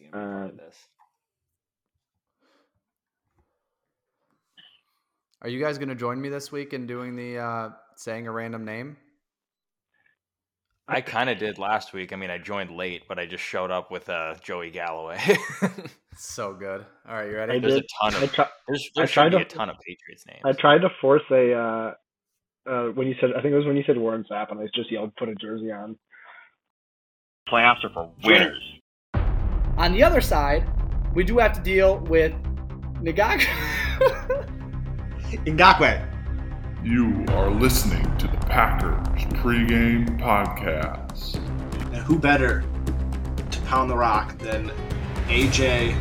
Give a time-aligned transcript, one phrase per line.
[0.00, 0.76] he gonna be part of Uh, this?
[5.42, 8.30] Are you guys going to join me this week in doing the uh, saying a
[8.32, 8.96] random name?
[10.86, 12.12] I kind of did last week.
[12.12, 15.18] I mean, I joined late, but I just showed up with uh, Joey Galloway.
[16.16, 16.84] So good.
[17.08, 17.60] All right, you I ready?
[17.60, 17.84] There's did.
[17.84, 20.26] a ton I, of try, there's, I there should be to- a ton of Patriots
[20.26, 20.40] names.
[20.44, 21.92] I tried to force a uh,
[22.68, 24.64] uh, when you said I think it was when you said Warren Sapp and I
[24.74, 25.96] just yelled put a jersey on.
[27.48, 28.60] Playoffs are for winners.
[29.80, 30.68] On the other side,
[31.14, 32.34] we do have to deal with
[33.02, 33.46] Nagak.
[35.46, 36.06] Ngakwe.
[36.84, 41.36] You are listening to the Packers pregame podcast.
[41.94, 42.62] And who better
[43.50, 44.70] to pound the rock than
[45.28, 45.98] AJ,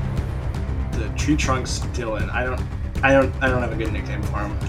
[0.91, 2.29] the tree trunks Dillon?
[2.31, 2.61] I don't,
[3.01, 4.59] I don't, I don't have a good nickname for him.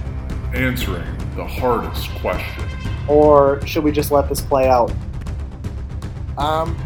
[0.54, 2.64] Answering the hardest question.
[3.08, 4.92] or should we just let this play out?
[6.38, 6.76] Um,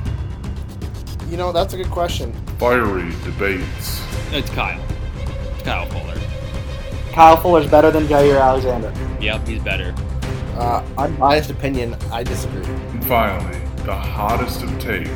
[1.30, 2.32] you know, that's a good question.
[2.58, 4.02] Fiery debates.
[4.32, 4.80] It's Kyle.
[5.52, 6.20] It's Kyle Fuller.
[7.12, 8.92] Kyle Fuller's better than Jaire Alexander.
[9.20, 9.94] Yep, he's better.
[10.56, 12.64] Uh, unbiased opinion, I disagree.
[12.64, 15.10] And finally, the hottest of takes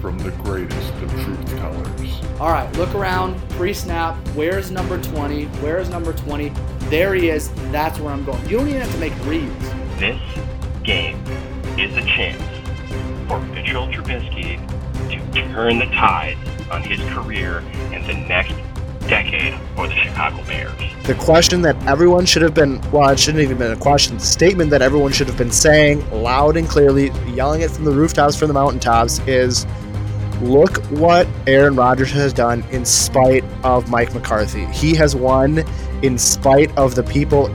[0.00, 2.40] from the greatest of truth tellers.
[2.40, 4.16] All right, look around, free snap.
[4.34, 5.44] Where's number 20?
[5.44, 6.48] Where's number 20?
[6.90, 7.50] There he is.
[7.70, 8.42] That's where I'm going.
[8.48, 9.70] You don't even have to make reads.
[9.98, 10.20] This
[10.82, 11.22] game
[11.78, 12.42] is a chance
[13.28, 14.81] for Mitchell Trubisky to
[15.32, 16.36] turn the tide
[16.70, 17.58] on his career
[17.92, 18.54] in the next
[19.08, 20.72] decade for the Chicago Bears.
[21.04, 24.24] The question that everyone should have been, well, it shouldn't even been a question, the
[24.24, 28.36] statement that everyone should have been saying loud and clearly, yelling it from the rooftops,
[28.36, 29.66] from the mountaintops, is
[30.40, 34.66] look what Aaron Rodgers has done in spite of Mike McCarthy.
[34.66, 35.64] He has won
[36.02, 37.46] in spite of the people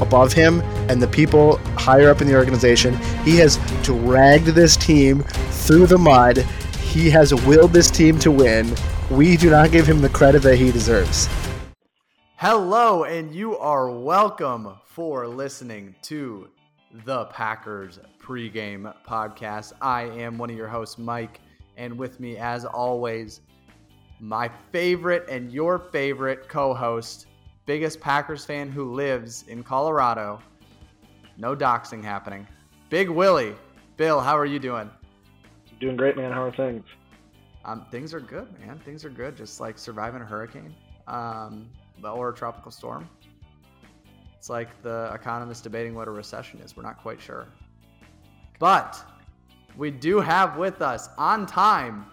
[0.00, 2.94] above him and the people higher up in the organization.
[3.24, 6.46] He has dragged this team through the mud.
[6.94, 8.72] He has willed this team to win.
[9.10, 11.28] We do not give him the credit that he deserves.
[12.36, 16.48] Hello, and you are welcome for listening to
[17.04, 19.72] the Packers pregame podcast.
[19.82, 21.40] I am one of your hosts, Mike,
[21.76, 23.40] and with me, as always,
[24.20, 27.26] my favorite and your favorite co host,
[27.66, 30.38] biggest Packers fan who lives in Colorado.
[31.38, 32.46] No doxing happening.
[32.88, 33.56] Big Willie.
[33.96, 34.88] Bill, how are you doing?
[35.84, 36.32] Doing great, man.
[36.32, 36.82] How are things?
[37.66, 38.78] Um, things are good, man.
[38.86, 39.36] Things are good.
[39.36, 40.74] Just like surviving a hurricane
[41.06, 41.68] um,
[42.02, 43.06] or a tropical storm.
[44.38, 46.74] It's like the economists debating what a recession is.
[46.74, 47.48] We're not quite sure.
[48.58, 48.98] But
[49.76, 52.06] we do have with us on time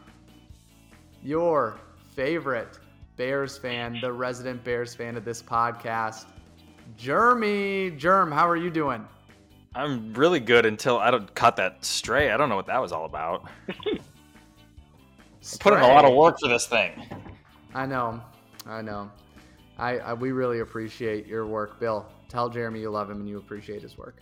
[1.24, 1.80] your
[2.14, 2.78] favorite
[3.16, 6.26] Bears fan, the resident Bears fan of this podcast,
[6.98, 7.92] Jeremy.
[7.92, 9.08] Germ, how are you doing?
[9.74, 12.32] I'm really good until I don't cut that stray.
[12.32, 13.50] I don't know what that was all about.
[15.59, 16.92] Put in a lot of work for this thing.
[17.74, 18.22] I know,
[18.66, 19.09] I know.
[19.78, 22.06] I, I we really appreciate your work, Bill.
[22.28, 24.18] Tell Jeremy you love him and you appreciate his work.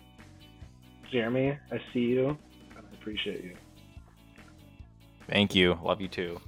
[1.12, 2.38] Jeremy, I see you
[2.78, 3.56] I appreciate you.
[5.28, 5.78] Thank you.
[5.84, 6.40] Love you too.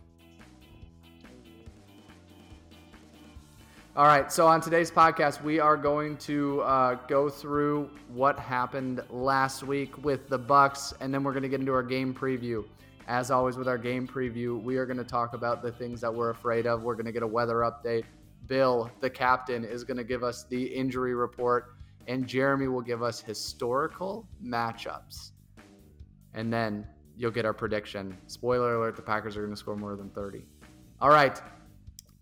[3.94, 9.04] All right, so on today's podcast, we are going to uh, go through what happened
[9.10, 12.64] last week with the Bucks, and then we're going to get into our game preview.
[13.10, 16.14] As always, with our game preview, we are going to talk about the things that
[16.14, 16.84] we're afraid of.
[16.84, 18.06] We're going to get a weather update.
[18.48, 21.76] Bill, the captain, is going to give us the injury report,
[22.08, 25.32] and Jeremy will give us historical matchups.
[26.34, 26.88] And then
[27.18, 28.18] you'll get our prediction.
[28.28, 30.46] Spoiler alert: the Packers are going to score more than 30.
[31.02, 31.42] All right,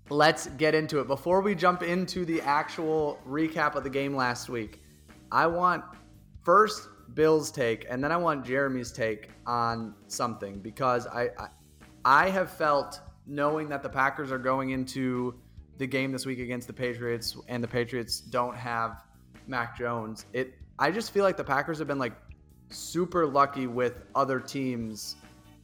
[0.09, 1.07] let's get into it.
[1.07, 4.81] Before we jump into the actual recap of the game last week,
[5.31, 5.83] I want
[6.43, 11.47] first Bill's take, and then I want Jeremy's take on something because I, I,
[12.05, 15.39] I have felt knowing that the Packers are going into
[15.77, 19.03] the game this week against the Patriots, and the Patriots don't have
[19.47, 20.25] Mac Jones.
[20.33, 22.13] It, I just feel like the Packers have been like
[22.69, 25.15] super lucky with other teams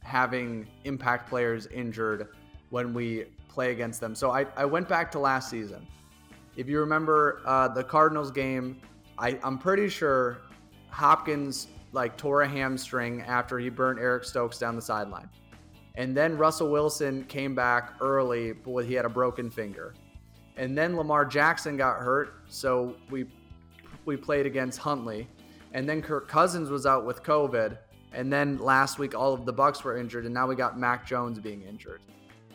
[0.02, 2.28] having impact players injured
[2.70, 4.14] when we play against them.
[4.14, 5.86] So I, I went back to last season.
[6.56, 8.80] If you remember uh, the Cardinals game,
[9.18, 10.38] I, I'm pretty sure
[10.90, 15.28] Hopkins like tore a hamstring after he burnt Eric Stokes down the sideline.
[15.94, 19.94] And then Russell Wilson came back early, but he had a broken finger.
[20.56, 23.26] And then Lamar Jackson got hurt, so we
[24.04, 25.28] we played against Huntley.
[25.72, 27.78] And then Kirk Cousins was out with COVID.
[28.12, 31.06] And then last week all of the Bucks were injured, and now we got Mac
[31.06, 32.00] Jones being injured.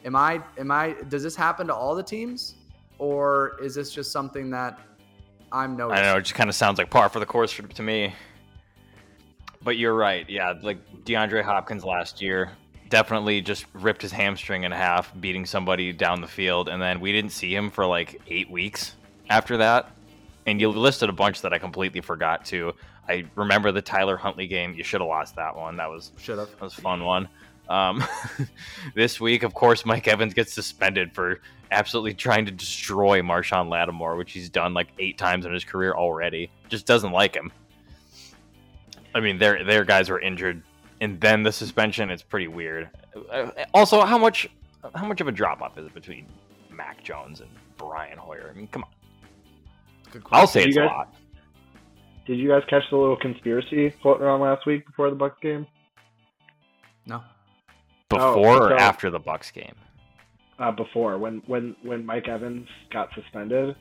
[0.06, 2.56] Am I am I does this happen to all the teams?
[2.98, 4.80] Or is this just something that
[5.52, 6.04] I'm I noticing?
[6.04, 6.18] don't know.
[6.18, 8.14] It just kind of sounds like par for the course for, to me.
[9.64, 10.28] But you're right.
[10.30, 12.52] Yeah, like DeAndre Hopkins last year
[12.90, 17.12] definitely just ripped his hamstring in half, beating somebody down the field, and then we
[17.12, 18.96] didn't see him for like eight weeks
[19.30, 19.92] after that.
[20.46, 22.74] And you listed a bunch that I completely forgot to.
[23.08, 24.74] I remember the Tyler Huntley game.
[24.74, 25.78] You should have lost that one.
[25.78, 26.50] That was Should have.
[26.52, 27.30] that was a fun one.
[27.72, 28.04] Um,
[28.96, 31.40] this week, of course, Mike Evans gets suspended for
[31.72, 35.94] absolutely trying to destroy Marshon Lattimore, which he's done like eight times in his career
[35.94, 36.52] already.
[36.68, 37.52] Just doesn't like him.
[39.16, 40.62] I mean, their their guys were injured,
[41.00, 42.10] and then the suspension.
[42.10, 42.90] It's pretty weird.
[43.32, 44.50] Uh, Also, how much
[44.94, 46.26] how much of a drop off is it between
[46.70, 48.52] Mac Jones and Brian Hoyer?
[48.54, 48.90] I mean, come on.
[50.12, 51.16] Good I'll say Did it's you a lot.
[52.28, 55.66] Did you guys catch the little conspiracy floating around last week before the Bucks game?
[57.06, 57.22] No.
[58.18, 59.76] Before or so- after the Bucks game?
[60.60, 63.76] Uh, before when when when Mike Evans got suspended.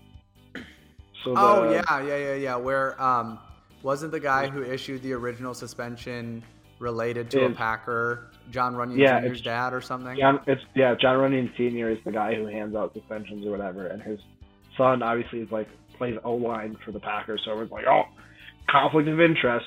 [1.25, 2.57] So the, Oh yeah, yeah, yeah, yeah.
[2.57, 3.39] Where um
[3.83, 6.43] wasn't the guy who issued the original suspension
[6.79, 10.17] related to a Packer, Jon Runyan Yeah, Jr.'s it's- dad or something?
[10.19, 13.87] John, it's yeah, Jon Runyan Senior is the guy who hands out suspensions or whatever,
[13.87, 14.19] and his
[14.79, 15.69] son obviously is like
[15.99, 18.05] plays O line for the Packers, so everyone's like, oh,
[18.71, 19.67] conflict of interest.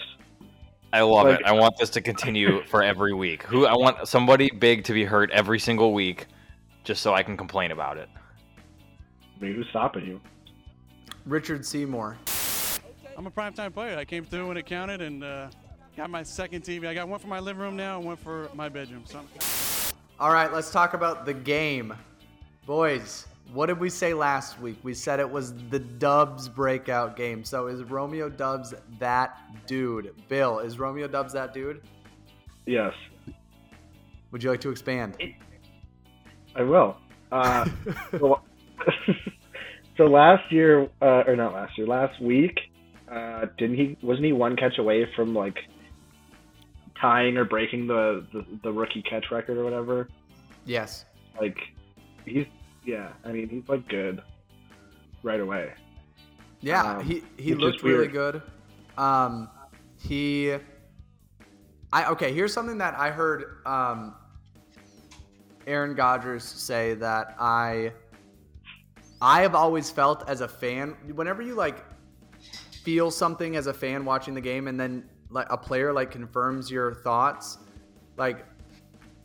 [0.93, 1.45] I love Like- it.
[1.45, 3.43] I want this to continue for every week.
[3.43, 6.27] Who I want somebody big to be hurt every single week,
[6.83, 8.07] just so I can complain about it.
[8.15, 10.21] I mean, who's stopping you?
[11.25, 12.15] Richard Seymour.
[13.17, 13.97] I'm a primetime player.
[13.97, 15.47] I came through when it counted and uh,
[15.97, 16.87] got my second TV.
[16.87, 19.03] I got one for my living room now and one for my bedroom.
[19.05, 19.19] So
[20.19, 21.93] All right, let's talk about the game.
[22.65, 24.77] Boys, what did we say last week?
[24.83, 27.43] We said it was the Doubs breakout game.
[27.43, 29.37] So is Romeo Doubs that
[29.67, 30.13] dude?
[30.27, 31.81] Bill, is Romeo Doubs that dude?
[32.65, 32.93] Yes,
[34.31, 35.17] Would you like to expand?
[36.55, 36.95] I will.
[37.31, 37.67] Uh,
[38.11, 38.41] so,
[39.97, 42.57] so last year, uh, or not last year, last week,
[43.11, 43.97] uh, didn't he?
[44.01, 45.57] Wasn't he one catch away from like
[46.99, 50.07] tying or breaking the the, the rookie catch record or whatever?
[50.65, 51.05] Yes.
[51.39, 51.57] Like,
[52.25, 52.45] he's
[52.85, 53.09] yeah.
[53.23, 54.21] I mean, he's like good
[55.23, 55.73] right away.
[56.61, 58.41] Yeah, Um, he he looked really good.
[58.97, 59.49] Um,
[59.97, 60.55] he,
[61.91, 62.33] I okay.
[62.33, 64.15] Here's something that I heard um,
[65.67, 67.91] Aaron Godgers say that I
[69.21, 70.95] I have always felt as a fan.
[71.13, 71.83] Whenever you like
[72.83, 76.71] feel something as a fan watching the game, and then like a player like confirms
[76.71, 77.57] your thoughts,
[78.15, 78.45] like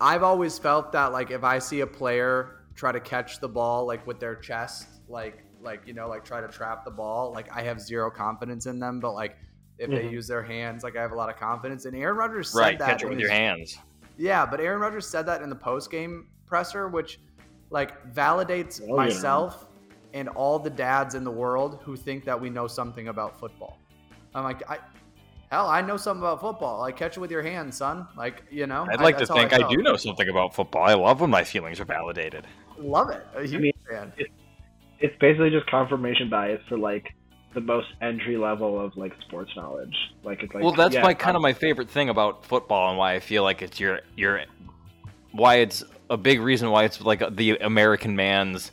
[0.00, 3.84] I've always felt that like if I see a player try to catch the ball
[3.86, 7.50] like with their chest, like like you know like try to trap the ball, like
[7.54, 9.00] I have zero confidence in them.
[9.00, 9.36] But like
[9.78, 10.12] if they Mhm.
[10.12, 11.84] use their hands, like I have a lot of confidence.
[11.84, 13.78] And Aaron Rodgers said Right, that catch it in with his- your hands.
[14.16, 17.20] Yeah, but Aaron Rodgers said that in the post game presser, which
[17.70, 18.94] like validates Oh, yeah.
[18.96, 19.66] myself
[20.14, 23.78] and all the dads in the world who think that we know something about football.
[24.34, 24.78] I'm like, I
[25.50, 26.80] hell, I know something about football.
[26.80, 28.06] Like catch it with your hands, son.
[28.16, 28.86] Like you know.
[28.90, 29.72] I'd I- like to that's how think I, felt.
[29.72, 30.84] do know something about football.
[30.84, 32.46] I love when my feelings are validated.
[32.78, 33.26] Love it.
[33.34, 34.12] A huge mean, fan.
[35.00, 37.14] It's basically just confirmation bias for like
[37.54, 39.94] the most entry level of like sports knowledge.
[40.22, 42.98] Like it's like well, that's yeah, my kind of my favorite thing about football, and
[42.98, 44.42] why I feel like it's your your
[45.32, 48.70] why it's a big reason why it's like the American man's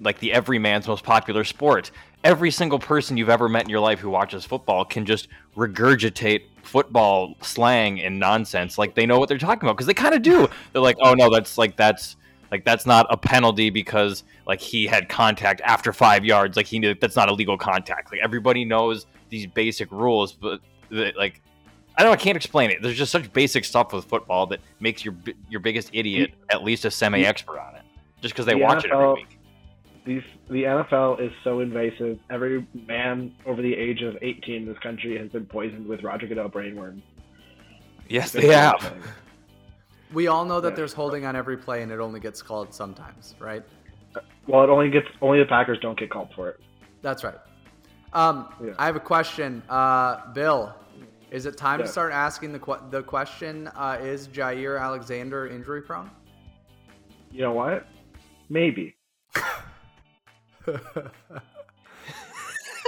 [0.00, 1.90] like the everyman's most popular sport.
[2.24, 6.42] Every single person you've ever met in your life who watches football can just regurgitate
[6.62, 10.22] football slang and nonsense like they know what they're talking about because they kind of
[10.22, 10.48] do.
[10.72, 12.16] They're like, "Oh no, that's like that's
[12.50, 16.78] like that's not a penalty because like he had contact after 5 yards, like he
[16.78, 20.60] knew that's not illegal contact." Like everybody knows these basic rules, but
[20.90, 21.40] like
[21.96, 22.82] I don't know, I can't explain it.
[22.82, 25.14] There's just such basic stuff with football that makes your
[25.48, 27.82] your biggest idiot at least a semi-expert on it,
[28.20, 29.37] just because they The watch it every week.
[30.08, 32.18] These the NFL is so invasive.
[32.30, 36.26] Every man over the age of 18 in this country has been poisoned with Roger
[36.26, 37.02] Goodell brainworms.
[38.08, 38.94] Yes, they have.
[40.14, 40.76] We all know that Yeah.
[40.76, 43.62] there's holding on every play, and it only gets called sometimes, right?
[44.46, 46.58] Well, it only gets only the Packers don't get called for it.
[47.02, 47.36] That's right.
[48.14, 48.72] Um, Yeah.
[48.78, 50.74] I have a question, uh, Bill.
[51.30, 53.68] Is it time to start asking the que- the question?
[53.76, 56.10] Uh, is Jaire Alexander injury prone?
[57.30, 57.86] You know what?
[58.48, 58.96] Maybe.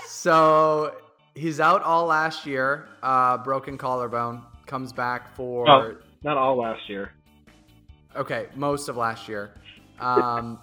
[0.06, 0.94] so
[1.34, 4.42] he's out all last year, uh, broken collarbone.
[4.66, 7.12] Comes back for Oh, not all last year.
[8.16, 9.50] okay, most of last year.
[9.98, 10.58] Um,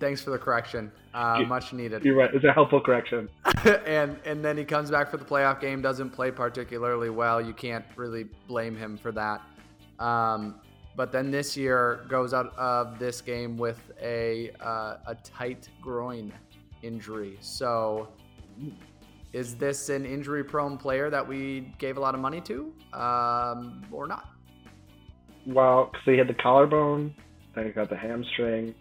[0.00, 0.90] thanks for the correction.
[1.14, 2.04] Uh, much needed.
[2.04, 2.30] You're right.
[2.34, 3.28] It's a helpful correction.
[3.86, 7.40] and and then he comes back for the playoff game, doesn't play particularly well.
[7.40, 9.40] You can't really blame him for that.
[9.98, 10.56] Um,
[10.98, 16.32] but then this year goes out of this game with a uh, a tight groin
[16.82, 17.38] injury.
[17.40, 18.08] So
[19.32, 23.86] is this an injury prone player that we gave a lot of money to, um,
[23.92, 24.26] or not?
[25.46, 27.14] well, because he had the collarbone,
[27.54, 28.74] then he got the hamstring.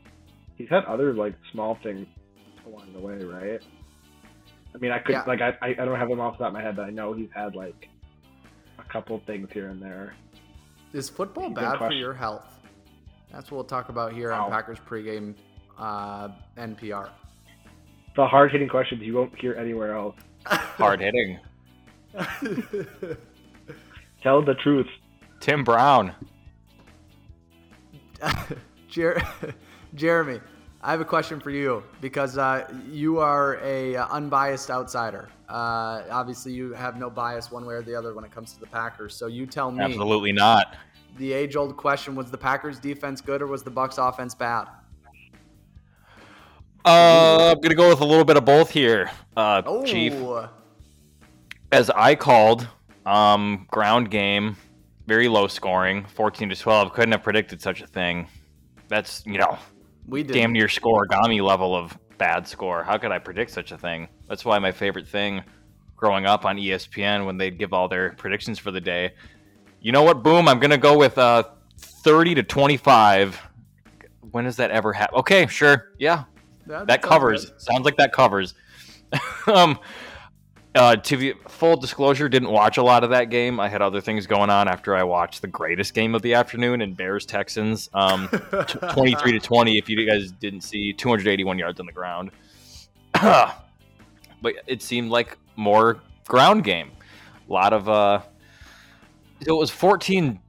[0.55, 2.07] He's had other like small things
[2.65, 3.61] along the way, right?
[4.73, 5.23] I mean, I could Yeah.
[5.27, 6.89] like I I I don't have them off the top of my head, but I
[6.89, 7.87] know he's had like
[8.79, 10.15] a couple things here and there.
[10.97, 12.43] Is football Good bad for your health?
[13.31, 15.35] That's what we'll talk about here on Packers pregame
[15.77, 17.11] uh, NPR.
[18.15, 20.15] The hard hitting questions you won't hear anywhere else.
[20.47, 21.37] Hard hitting.
[24.23, 24.87] Tell the truth.
[25.39, 26.15] Tim Brown.
[28.89, 29.21] Jer-
[29.93, 30.39] Jeremy,
[30.81, 35.29] I have a question for you because uh, you are a uh, unbiased outsider.
[35.47, 38.59] Uh, obviously, you have no bias one way or the other when it comes to
[38.59, 39.15] the Packers.
[39.15, 39.83] So you tell me.
[39.83, 40.75] Absolutely not.
[41.17, 44.67] The age-old question: Was the Packers defense good or was the Bucks offense bad?
[46.85, 50.13] Uh, I'm gonna go with a little bit of both here, uh, Oh, Chief.
[51.71, 52.67] As I called,
[53.05, 54.55] um, ground game,
[55.05, 56.93] very low scoring, 14 to 12.
[56.93, 58.27] Couldn't have predicted such a thing.
[58.87, 59.57] That's you know,
[60.07, 60.33] we did.
[60.33, 62.83] damn near Scorigami level of bad score.
[62.83, 64.07] How could I predict such a thing?
[64.29, 65.43] That's why my favorite thing
[65.97, 69.13] growing up on ESPN when they'd give all their predictions for the day.
[69.81, 70.23] You know what?
[70.23, 70.47] Boom!
[70.47, 71.43] I'm gonna go with uh,
[71.77, 73.41] 30 to 25.
[74.31, 75.19] When does that ever happen?
[75.19, 75.93] Okay, sure.
[75.97, 76.25] Yeah,
[76.65, 77.45] That that covers.
[77.45, 77.61] good.
[77.61, 78.53] Sounds like that covers.
[79.47, 79.79] um,
[80.75, 83.59] uh, to be full disclosure, didn't watch a lot of that game.
[83.59, 86.81] I had other things going on after I watched the greatest game of the afternoon
[86.81, 88.27] in Bears Texans, um,
[88.67, 89.77] t- twenty three to twenty.
[89.77, 92.31] If you guys didn't see, two hundred eighty one yards on the ground.
[93.13, 93.53] but
[94.67, 96.91] it seemed like more ground game.
[97.49, 98.21] A lot of uh,
[99.45, 100.39] it was 14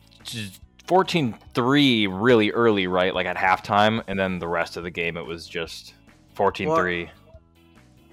[0.89, 3.15] 14-3 really early, right?
[3.15, 5.95] Like at halftime, and then the rest of the game it was just
[6.35, 7.11] 14-3,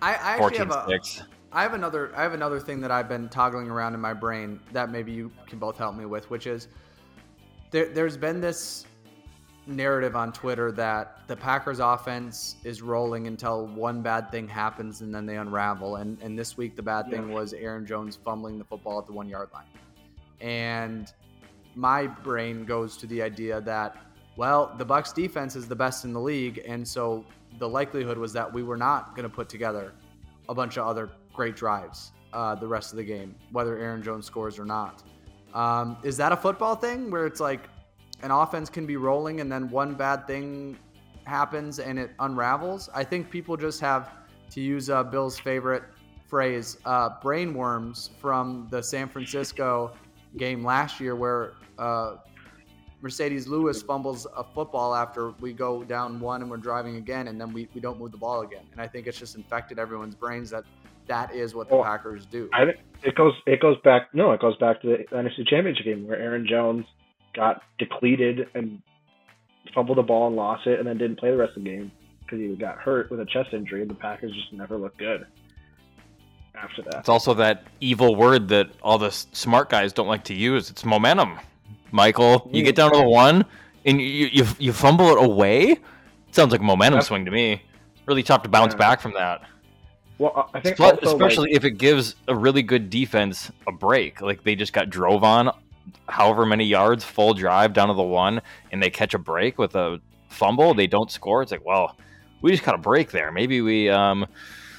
[0.01, 1.23] I, I actually have a, 14-6.
[1.51, 4.59] I have another I have another thing that I've been toggling around in my brain
[4.73, 6.67] that maybe you can both help me with, which is
[7.71, 8.85] there there's been this
[9.67, 15.15] narrative on Twitter that the Packers offense is rolling until one bad thing happens and
[15.15, 15.95] then they unravel.
[15.95, 19.13] And and this week the bad thing was Aaron Jones fumbling the football at the
[19.13, 19.65] one yard line.
[20.41, 21.11] And
[21.75, 23.97] my brain goes to the idea that
[24.37, 27.23] well, the Bucks defense is the best in the league, and so
[27.57, 29.93] the likelihood was that we were not going to put together
[30.49, 34.25] a bunch of other great drives uh, the rest of the game, whether Aaron Jones
[34.25, 35.03] scores or not.
[35.53, 37.69] Um, is that a football thing where it's like
[38.23, 40.77] an offense can be rolling and then one bad thing
[41.23, 42.89] happens and it unravels?
[42.93, 44.11] I think people just have,
[44.51, 45.83] to use uh, Bill's favorite
[46.27, 49.93] phrase, uh, brainworms from the San Francisco
[50.37, 52.15] game last year where uh,
[53.03, 57.39] Marcedes Lewis fumbles a football after we go down one and we're driving again, and
[57.39, 58.63] then we, we don't move the ball again.
[58.71, 60.63] And I think it's just infected everyone's brains that
[61.07, 62.49] that is what the Well, Packers do.
[62.51, 65.85] I think it goes it goes back no, it goes back to the NFC Championship
[65.85, 66.85] game where Aaron Jones
[67.35, 68.81] got depleted and
[69.73, 71.91] fumbled the ball and lost it, and then didn't play the rest of the game
[72.21, 75.27] because he got hurt with a chest injury, and the Packers just never looked good
[76.57, 76.95] after that.
[76.99, 80.69] It's also that evil word that all the smart guys don't like to use.
[80.69, 81.39] It's momentum.
[81.91, 83.45] Michael, you get down to the one
[83.85, 85.77] and you you, you fumble it away.
[86.31, 87.61] sounds like a momentum That's- swing to me.
[88.05, 88.77] Really tough to bounce Yeah.
[88.77, 89.41] back from that.
[90.17, 94.21] Well, I think also, especially like, if it gives a really good defense a break.
[94.21, 95.51] Like they just got drove on
[96.07, 99.75] however many yards, full drive down to the one, and they catch a break with
[99.75, 100.73] a fumble.
[100.73, 101.41] They don't score.
[101.41, 101.97] It's like, well,
[102.41, 103.31] we just got a break there.
[103.31, 104.25] Maybe we um,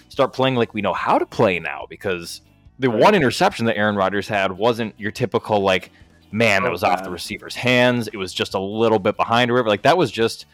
[0.08, 2.40] start playing like we know how to play now because
[2.78, 5.90] the one interception that Aaron Rodgers had wasn't your typical like,
[6.30, 8.08] man, that Oh, was off the receiver's hands.
[8.08, 9.68] It was just a little bit behind or whatever.
[9.68, 10.46] Like that was just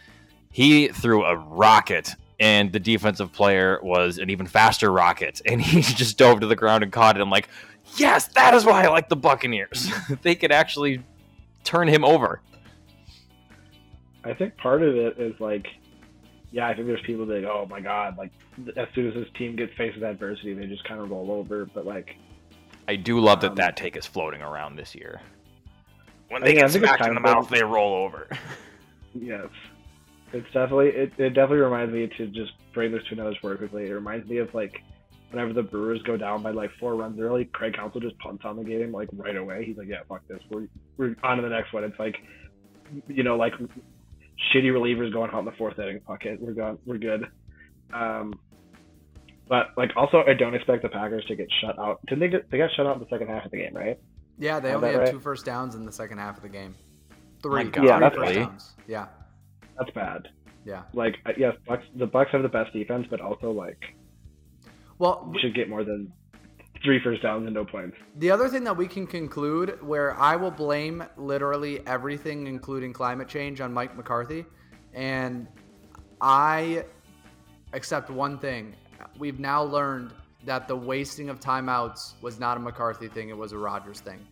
[0.50, 5.82] he threw a rocket and the defensive player was an even faster rocket and he
[5.82, 7.20] just dove to the ground and caught it.
[7.20, 7.48] I'm like,
[7.96, 9.90] yes, that is why I like the Buccaneers.
[10.22, 11.02] they could actually
[11.64, 12.40] turn him over.
[14.24, 15.66] I think part of it is like,
[16.52, 18.30] yeah, I think there's people that, go, oh my god, like
[18.76, 21.64] as soon as this team gets faced with adversity, they just kind of roll over.
[21.66, 22.16] But like,
[22.88, 25.20] I do love that Um, that take is floating around this year.
[26.28, 28.28] When I they think- I get think it's smacked in the mouth, they roll over.
[29.14, 29.46] yes,
[30.32, 33.86] it's definitely it, it definitely reminds me to just bring this to another sport quickly.
[33.86, 34.82] It reminds me of like
[35.30, 38.56] whenever the Brewers go down by like four runs early, Craig Counsell just punts on
[38.56, 39.64] the game like right away.
[39.64, 40.68] He's like, yeah, fuck this, we're
[40.98, 41.84] we're on to the next one.
[41.84, 42.16] It's like,
[43.08, 43.54] you know, like
[44.54, 46.00] shitty relievers going out in the fourth inning.
[46.06, 46.78] Fuck it, we're good.
[46.86, 47.26] we're good.
[47.92, 48.34] Um,
[49.48, 52.00] but like also, I don't expect the Packers to get shut out.
[52.06, 53.98] Didn't they get they got shut out in the second half of the game, right?
[54.38, 55.10] Yeah, they Is only had right?
[55.10, 56.74] two first downs in the second half of the game.
[57.42, 57.64] Three.
[57.64, 58.72] God, Yeah, three that's first downs.
[58.86, 59.06] Yeah,
[59.78, 60.28] That's bad.
[60.64, 60.82] yeah.
[60.94, 63.78] Like uh, yes, Bucks the Bucks have the best defense, but also like
[64.98, 66.12] Well, you should get more than
[66.84, 67.96] three first downs and no points.
[68.16, 73.28] The other thing that we can conclude, where I will blame literally everything, including climate
[73.28, 74.44] change, on Mike McCarthy,
[74.94, 75.46] and
[76.20, 76.84] I
[77.72, 78.74] accept one thing.
[79.18, 80.12] We've now learned
[80.44, 84.26] that the wasting of timeouts was not a McCarthy thing; it was a Rodgers thing.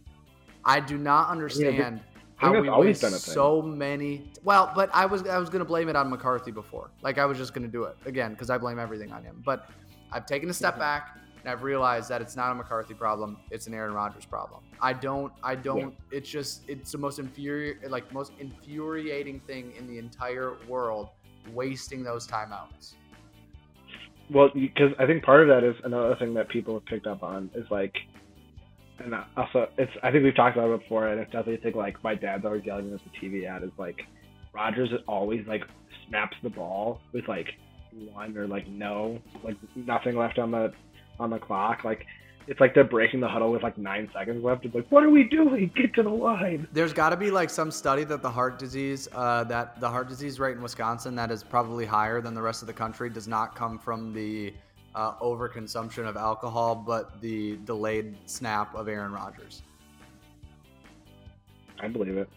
[0.64, 2.02] I do not understand think
[2.36, 3.34] how we waste been a thing.
[3.34, 4.30] so many.
[4.44, 6.90] Well, but I was I was gonna blame it on McCarthy before.
[7.02, 9.42] Like I was just gonna do it again because I blame everything on him.
[9.44, 9.68] But
[10.12, 13.38] I've taken a step back and I've realized that it's not a McCarthy problem.
[13.50, 14.62] It's an Aaron Rodgers problem.
[14.80, 15.32] I don't.
[15.42, 15.94] I don't.
[16.10, 16.62] It's just.
[16.68, 21.08] It's the most infuri like most infuriating thing in the entire world.
[21.54, 22.94] Wasting those timeouts.
[24.32, 27.22] Well, because I think part of that is another thing that people have picked up
[27.22, 27.94] on is like,
[28.98, 31.74] and also it's I think we've talked about it before, and it's definitely a thing
[31.74, 34.02] like my dad's always yelling at the TV at is like,
[34.52, 35.62] Rodgers always like
[36.08, 37.48] snaps the ball with like
[38.12, 40.72] one or like no, like nothing left on the
[41.20, 41.84] on the clock.
[41.84, 42.06] Like
[42.46, 44.64] it's like they're breaking the huddle with like nine seconds left.
[44.64, 45.70] It's like, what are we doing?
[45.76, 46.66] Get to the line.
[46.72, 50.08] There's got to be like some study that the heart disease, uh, that the heart
[50.08, 53.28] disease rate in Wisconsin that is probably higher than the rest of the country does
[53.28, 54.52] not come from the
[54.94, 59.62] uh, overconsumption of alcohol, but the delayed snap of Aaron Rodgers.
[61.78, 62.28] I believe it.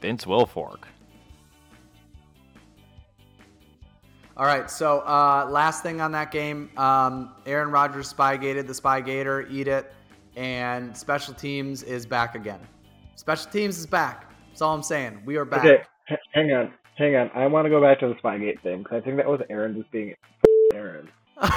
[0.00, 0.84] Vince Wilfork.
[4.40, 8.72] All right, so uh, last thing on that game, um, Aaron Rodgers spy gated the
[8.72, 9.92] spy gator, eat it,
[10.34, 12.60] and special teams is back again.
[13.16, 14.32] Special teams is back.
[14.48, 15.20] That's all I'm saying.
[15.26, 15.66] We are back.
[15.66, 17.30] Okay, h- hang on, hang on.
[17.34, 19.76] I want to go back to the Spygate thing because I think that was Aaron
[19.76, 20.14] just being
[20.72, 21.10] Aaron.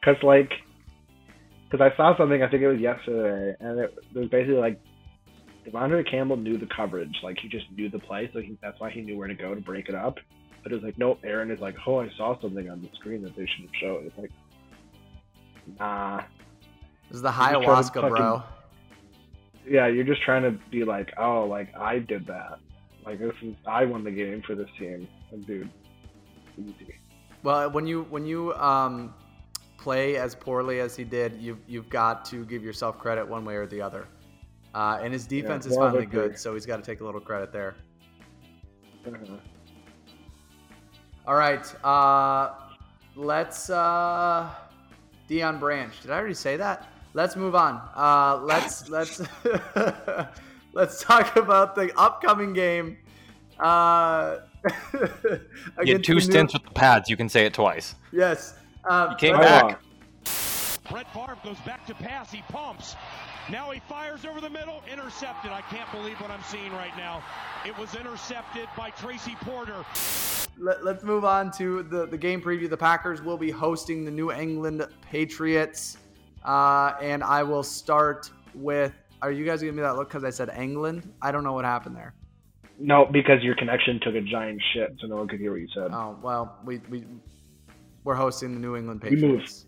[0.00, 0.50] Because like,
[1.68, 2.42] because I saw something.
[2.42, 4.80] I think it was yesterday, and it, it was basically like
[5.66, 7.14] De'Vondre Campbell knew the coverage.
[7.22, 9.54] Like he just knew the play, so he, that's why he knew where to go
[9.54, 10.14] to break it up.
[10.68, 13.22] But it was like, no, Aaron is like, oh, I saw something on the screen
[13.22, 14.04] that they should have showed.
[14.04, 14.30] It's like,
[15.78, 16.18] nah.
[17.08, 18.42] This is the You're just trying to ayahuasca, fucking- bro.
[19.66, 22.58] Yeah, you're just trying to be like, oh, like I did that.
[23.06, 25.08] Like this is I won the game for this team.
[25.32, 25.70] Like, dude,
[26.58, 27.00] easy.
[27.42, 29.14] Well, when you when you um,
[29.78, 33.56] play as poorly as he did, you've you've got to give yourself credit one way
[33.56, 34.06] or the other.
[34.74, 37.20] Uh, and his defense is well, finally good, so he's got to take a little
[37.20, 37.74] credit there.
[39.06, 39.36] Uh-huh.
[41.28, 42.54] All right, uh,
[43.14, 44.48] let's uh,
[45.28, 45.92] Deion Branch.
[46.00, 46.88] Did I already say that?
[47.12, 47.82] Let's move on.
[47.94, 49.20] Uh, let's let's
[50.72, 52.96] let's talk about the upcoming game.
[53.60, 54.38] Uh,
[55.84, 57.10] You had two the new- stints with the pads.
[57.10, 57.94] You can say it twice.
[58.10, 58.54] Yes.
[58.88, 59.80] Um, You came back.
[60.90, 62.32] Brett Favre goes back to pass.
[62.32, 62.96] He pumps.
[63.50, 64.82] Now he fires over the middle.
[64.92, 65.50] Intercepted.
[65.50, 67.22] I can't believe what I'm seeing right now.
[67.66, 69.84] It was intercepted by Tracy Porter.
[70.58, 72.68] Let, us move on to the, the game preview.
[72.68, 75.96] The Packers will be hosting the New England Patriots.
[76.44, 78.92] Uh, and I will start with.
[79.22, 81.12] Are you guys giving me that look because I said England?
[81.22, 82.14] I don't know what happened there.
[82.78, 85.66] No, because your connection took a giant shit, so no one could hear what you
[85.74, 85.90] said.
[85.90, 87.04] Oh well, we we
[88.04, 89.22] we're hosting the New England We moved.
[89.22, 89.66] Patriots.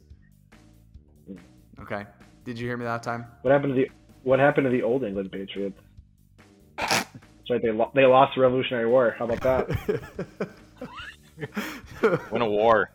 [1.81, 2.07] Okay.
[2.51, 3.27] Did you hear me that time?
[3.43, 3.89] What happened to the
[4.25, 5.79] What happened to the old England Patriots?
[6.77, 7.07] That's
[7.49, 7.63] right.
[7.63, 9.15] They lo- they lost the Revolutionary War.
[9.17, 9.69] How about that?
[12.33, 12.91] Win a war.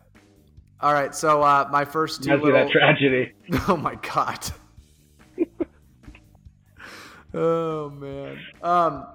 [0.80, 1.14] All right.
[1.14, 3.32] So uh, my first two little that tragedy.
[3.66, 4.46] Oh my god.
[7.32, 8.38] oh man.
[8.62, 9.06] Um.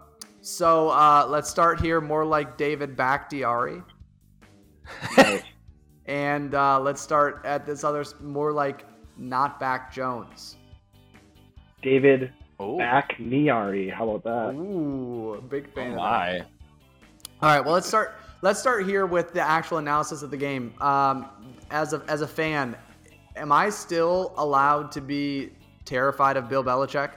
[0.41, 2.01] So uh, let's start here.
[2.01, 3.83] More like David Bakhtiari.
[6.07, 8.85] and uh, let's start at this other, more like
[9.21, 10.57] not back Jones.
[11.81, 12.33] David
[12.77, 13.91] back Niari.
[13.91, 14.59] How about that?
[14.59, 15.91] Ooh, big fan.
[15.91, 16.01] of that.
[16.01, 16.39] My.
[17.41, 18.15] All right, well let's start.
[18.41, 20.73] Let's start here with the actual analysis of the game.
[20.81, 21.29] Um,
[21.69, 22.75] as a as a fan,
[23.35, 25.51] am I still allowed to be
[25.85, 27.11] terrified of Bill Belichick?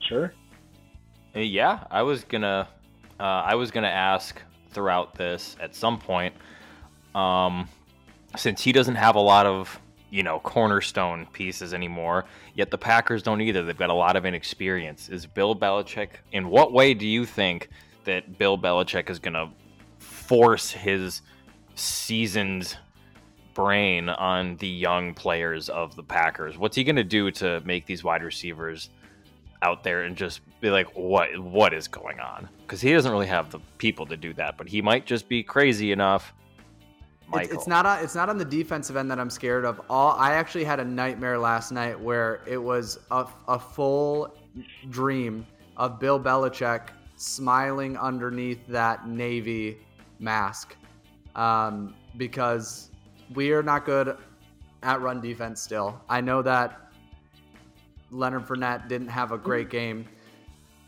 [0.00, 0.32] Sure.
[1.34, 2.68] Yeah, I was gonna,
[3.18, 6.34] uh, I was gonna ask throughout this at some point,
[7.14, 7.68] um,
[8.36, 9.80] since he doesn't have a lot of
[10.14, 12.24] you know cornerstone pieces anymore.
[12.54, 13.64] Yet the Packers don't either.
[13.64, 15.08] They've got a lot of inexperience.
[15.08, 16.10] Is Bill Belichick?
[16.30, 17.68] In what way do you think
[18.04, 19.50] that Bill Belichick is gonna
[19.98, 21.22] force his
[21.74, 22.76] seasoned
[23.54, 26.56] brain on the young players of the Packers?
[26.56, 28.90] What's he gonna do to make these wide receivers?
[29.62, 32.46] out there and just be like, what what is going on?
[32.60, 35.42] Because he doesn't really have the people to do that, but he might just be
[35.42, 36.34] crazy enough.
[37.26, 37.56] It's, Michael.
[37.56, 39.80] it's not on, it's not on the defensive end that I'm scared of.
[39.88, 44.36] All I actually had a nightmare last night where it was a, a full
[44.90, 49.78] dream of Bill Belichick smiling underneath that navy
[50.18, 50.76] mask,
[51.34, 52.90] um, because
[53.34, 54.16] we are not good
[54.82, 56.00] at run defense still.
[56.08, 56.92] I know that
[58.10, 60.06] Leonard Fournette didn't have a great game.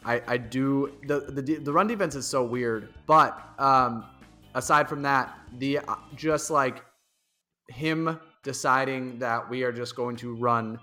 [0.05, 4.05] I, I do the, the the run defense is so weird, but um,
[4.57, 6.83] aside from that, the uh, just like
[7.69, 10.79] him deciding that we are just going to run.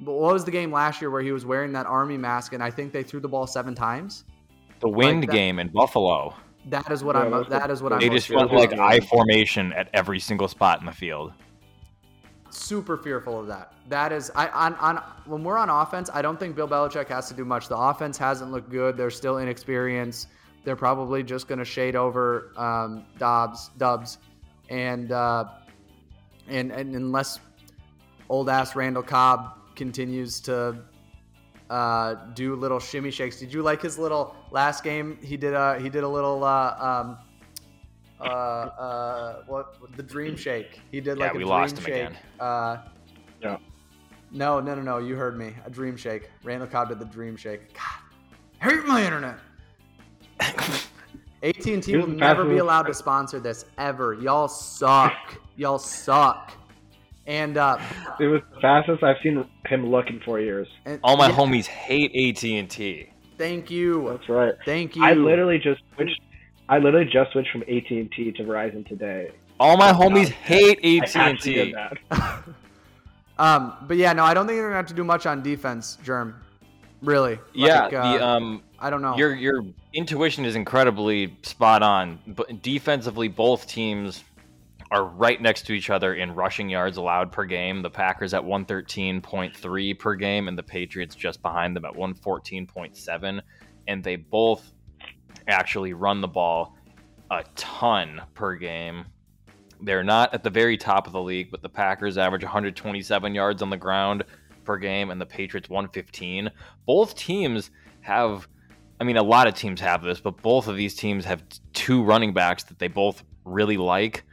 [0.00, 2.62] But what was the game last year where he was wearing that army mask and
[2.62, 4.24] I think they threw the ball seven times?
[4.80, 6.34] The wind that- game in Buffalo.
[6.68, 7.30] That is what Yeah, I'm.
[7.30, 8.00] that's That is what I'm.
[8.00, 8.72] They just went like.
[8.72, 11.32] I formation at every single spot in the field.
[12.50, 13.74] super fearful of that.
[13.88, 17.28] That is, I on on when we're on offense, I don't think Bill Belichick has
[17.28, 17.68] to do much.
[17.68, 18.96] The offense hasn't looked good.
[18.96, 20.28] They're still inexperienced.
[20.66, 24.18] They're probably just going to shade over um, Dobbs, Doubs,
[24.68, 25.44] and uh,
[26.48, 27.38] and and unless
[28.28, 30.76] old ass Randall Cobb continues to
[31.70, 33.38] uh, do little shimmy shakes.
[33.38, 35.16] Did you like his little last game?
[35.22, 37.18] He did a he did a little uh, um,
[38.20, 40.80] uh, uh, what the dream shake.
[40.90, 41.94] He did Yeah, like a we dream lost him shake.
[41.94, 42.16] again.
[42.40, 42.78] Uh,
[43.40, 43.58] Yeah.
[44.32, 44.98] no, no, no, no.
[44.98, 45.54] You heard me.
[45.64, 46.28] A dream shake.
[46.42, 47.72] Randall Cobb did the dream shake.
[47.72, 47.82] God,
[48.60, 49.36] I hate my internet.
[51.42, 54.14] AT&T will never be allowed to sponsor this ever.
[54.14, 55.38] Y'all suck.
[55.56, 56.52] Y'all suck.
[57.26, 57.78] And uh,
[58.20, 60.68] It was the fastest I've seen him look in four years.
[60.84, 63.10] and- All my yeah, homies hate AT and T.
[63.38, 64.08] Thank you.
[64.10, 64.54] That's right.
[64.64, 65.04] Thank you.
[65.04, 66.20] I literally just switched.
[66.68, 69.30] I literally just switched from AT and T to Verizon today.
[69.60, 71.74] All my homies hate AT and T.
[73.38, 75.98] Um, but yeah, no, I don't think they're gonna have to do much on defense,
[76.02, 76.40] Germ.
[77.02, 77.38] Really.
[77.52, 79.16] Yeah, Like, uh, the um, I don't know.
[79.16, 82.18] your your intuition is incredibly spot on.
[82.26, 84.22] But defensively, both teams
[84.90, 87.82] are right next to each other in rushing yards allowed per game.
[87.82, 93.40] The Packers at 113.3 per game, and the Patriots just behind them at 114.7.
[93.88, 94.72] And they both
[95.48, 96.76] actually run the ball
[97.30, 99.04] a ton per game.
[99.82, 103.62] They're not at the very top of the league, but the Packers average 127 yards
[103.62, 104.24] on the ground
[104.64, 106.50] per game, and the Patriots 115.
[106.86, 108.48] Both teams have,
[109.00, 112.02] I mean, a lot of teams have this, but both of these teams have two
[112.02, 114.24] running backs that they both really like.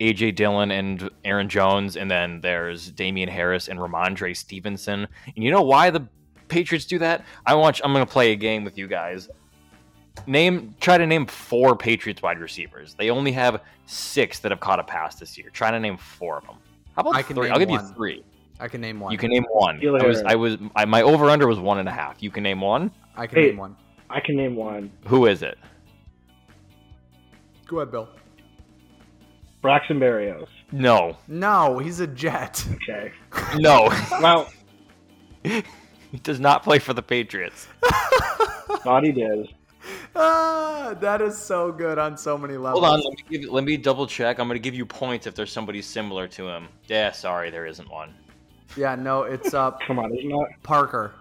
[0.00, 5.06] AJ Dillon and Aaron Jones, and then there's Damien Harris and Rhamondre Stevenson.
[5.26, 6.06] And you know why the
[6.48, 7.24] Patriots do that?
[7.46, 7.80] I want.
[7.82, 9.28] I'm going to play a game with you guys.
[10.26, 12.94] Name, try to name four Patriots wide receivers.
[12.94, 15.50] They only have six that have caught a pass this year.
[15.50, 16.56] Try to name four of them.
[16.94, 17.50] How about I can three?
[17.50, 17.84] I'll give one.
[17.84, 18.24] you three.
[18.60, 19.10] I can name one.
[19.10, 19.80] You can name one.
[19.84, 22.22] I was, I was, I, my over under was one and a half.
[22.22, 22.92] You can name one.
[23.16, 23.46] I can Hey.
[23.48, 23.76] name one.
[24.14, 24.92] I can name one.
[25.08, 25.58] Who is it?
[27.66, 28.08] Go ahead, Bill.
[29.60, 30.46] Braxton Berrios.
[30.70, 32.64] No, No, he's a Jet.
[32.74, 33.10] Okay.
[33.56, 33.88] no.
[34.20, 34.50] Well,
[35.42, 35.62] he
[36.22, 37.66] does not play for the Patriots.
[38.84, 39.48] thought he did.
[40.14, 42.84] ah, that is so good on so many levels.
[42.84, 44.38] Hold on, let me, give, let me double check.
[44.38, 46.68] I'm going to give you points if there's somebody similar to him.
[46.86, 48.14] Yeah, sorry, there isn't one.
[48.76, 50.46] Yeah, no, it's uh Come on, isn't that?
[50.62, 51.14] Parker.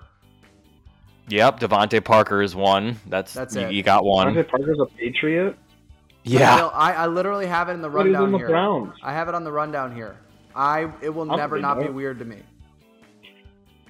[1.29, 2.97] Yep, DeVante Parker is one.
[3.07, 3.73] That's That's you, it.
[3.73, 4.33] you got one.
[4.33, 5.57] DeVante Parker's a Patriot.
[6.23, 8.47] Yeah, Bill, I, I literally have it in the But he's rundown in the here.
[8.49, 8.93] Browns.
[9.03, 10.17] I have it on the rundown here.
[10.55, 12.37] I it will I'll never say not be weird to me.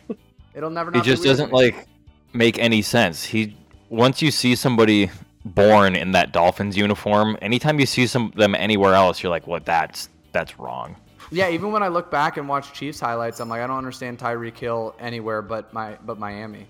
[0.54, 1.58] It'll never it just be weird doesn't me.
[1.58, 1.88] like
[2.34, 3.24] make any sense.
[3.24, 3.56] He
[3.90, 5.12] once you see somebody
[5.46, 9.66] born in that Dolphins uniform, anytime you see some them anywhere else, you're like, "What?
[9.66, 10.96] That's that's wrong."
[11.32, 14.20] Yeah, even when I look back and watch Chiefs highlights, I'm like, I don't understand
[14.20, 16.68] Tyreek Hill anywhere but my but Miami.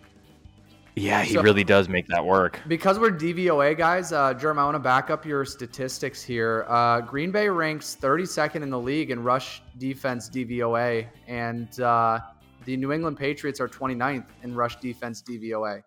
[0.96, 2.60] Yeah, he So- really does make that work.
[2.68, 6.66] Because we're DVOA guys, uh, Jerm, I want to back up your statistics here.
[6.68, 12.20] Uh, Green Bay ranks 32nd in the league in rush defense DVOA, and uh,
[12.66, 15.82] the New England Patriots are 29th in rush defense DVOA.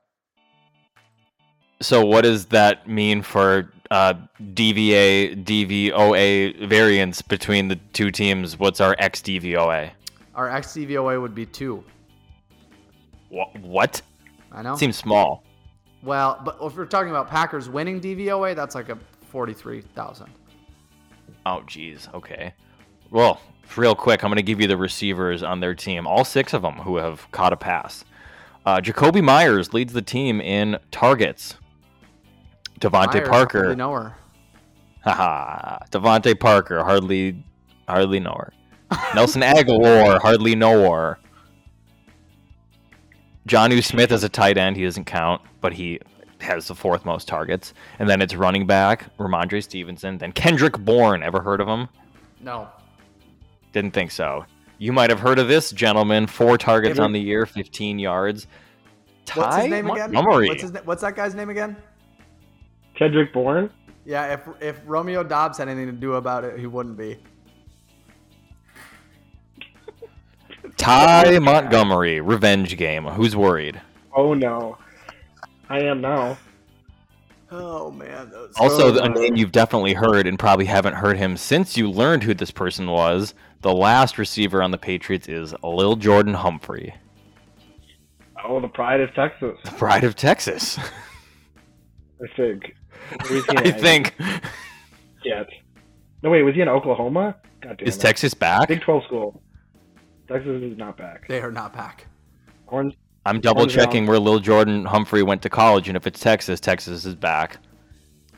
[1.80, 4.14] So, what does that mean for uh,
[4.54, 8.58] DVA DVOA variance between the two teams?
[8.58, 9.90] What's our XDVOA?
[10.34, 11.84] Our XDVOA would be two.
[13.30, 14.00] Wha- What?
[14.56, 14.74] I know.
[14.74, 15.44] Seems small.
[16.02, 20.26] well, but if we're talking about Packers winning DVOA, that's like a 43,000.
[21.44, 22.08] Oh, geez.
[22.14, 22.54] Okay.
[23.10, 23.40] Well,
[23.76, 26.06] real quick, I'm going to give you the receivers on their team.
[26.06, 28.04] All six of them who have caught a pass.
[28.64, 31.56] Uh, Jakobi Meyers leads the team in targets.
[32.80, 33.58] DeVante Meyers, Parker.
[33.58, 34.14] hardly know her.
[35.04, 35.78] Haha.
[35.90, 37.44] DeVante Parker, hardly,
[37.88, 38.52] hardly know her.
[39.14, 41.18] Nelson Agholor, hardly know her.
[43.46, 46.00] Jonnu Smith as a tight end, he doesn't count, but he
[46.40, 47.72] has the fourth most targets.
[47.98, 50.18] And then it's running back, Rhamondre Stevenson.
[50.18, 51.88] Then Kendrick Bourne, ever heard of him?
[52.40, 52.68] No.
[53.72, 54.44] Didn't think so.
[54.78, 56.26] You might have heard of this gentleman.
[56.26, 58.46] Four targets Ever- on the year, 15 yards.
[59.24, 60.12] Ty What's his name again?
[60.12, 60.48] Montgomery.
[60.48, 61.76] What's, his, what's that guy's name again?
[62.94, 63.70] Kendrick Bourne.
[64.04, 67.18] Yeah, if if Romeo Doubs had anything to do about it, he wouldn't be.
[70.76, 73.04] Ty Montgomery, revenge game.
[73.04, 73.80] Who's worried?
[74.14, 74.78] Oh no,
[75.68, 76.36] I am now.
[77.50, 78.30] Oh man.
[78.30, 81.90] that Also, So, a name you've definitely heard and probably haven't heard him since you
[81.90, 83.34] learned who this person was.
[83.62, 86.94] The last receiver on the Patriots is Lil Jordan Humphrey,
[88.44, 89.56] Oh, the pride of Texas.
[89.64, 90.78] the pride of Texas.
[92.22, 92.74] I think.
[93.12, 94.14] Or was he in I think.
[95.24, 95.48] Yet.
[96.22, 96.42] No, wait.
[96.42, 97.36] Was he in Oklahoma?
[97.60, 98.00] God damn Is it.
[98.00, 98.68] Texas back?
[98.68, 99.42] Big Twelve school?
[100.28, 101.28] Texas is not back.
[101.28, 102.06] They are not back.
[102.66, 102.94] Horns.
[103.24, 104.06] I'm double Horns checking down.
[104.10, 107.58] where Lil Jordan Humphrey went to college, and if it's Texas, Texas is back.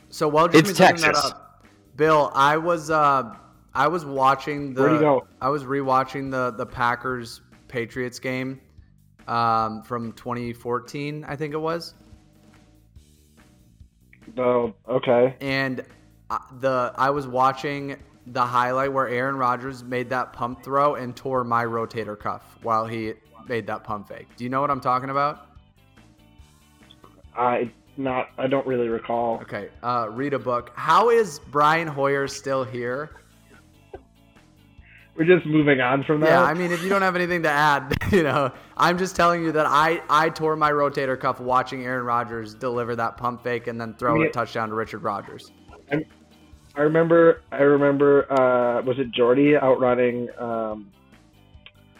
[0.09, 1.31] So while It's Jimmy's looking that Texas.
[1.31, 3.35] up, Bill, I was uh,
[3.75, 5.27] I was watching the Where'd he go?
[5.41, 8.59] I was rewatching the the Packers Patriots game
[9.27, 11.93] um, from 2014, I think it was,
[14.37, 15.35] Oh, okay.
[15.41, 15.83] and
[16.29, 17.95] uh, the I was watching
[18.31, 22.85] the highlight where Aaron Rodgers made that pump throw and tore my rotator cuff while
[22.85, 23.13] he
[23.47, 24.27] made that pump fake.
[24.37, 25.47] Do you know what I'm talking about?
[27.35, 28.27] I not.
[28.37, 29.39] I don't really recall.
[29.41, 30.71] Okay, uh, read a book.
[30.75, 33.11] How is Brian Hoyer still here?
[35.15, 36.29] We're just moving on from that.
[36.29, 39.43] Yeah, I mean, if you don't have anything to add, you know, I'm just telling
[39.43, 43.67] you that I I tore my rotator cuff watching Aaron Rodgers deliver that pump fake
[43.67, 45.51] and then throw I mean- a touchdown to Richard Rodgers.
[45.91, 46.05] I
[46.81, 47.41] remember.
[47.51, 48.31] I remember.
[48.31, 50.29] Uh, was it Jordy outrunning?
[50.39, 50.91] Um,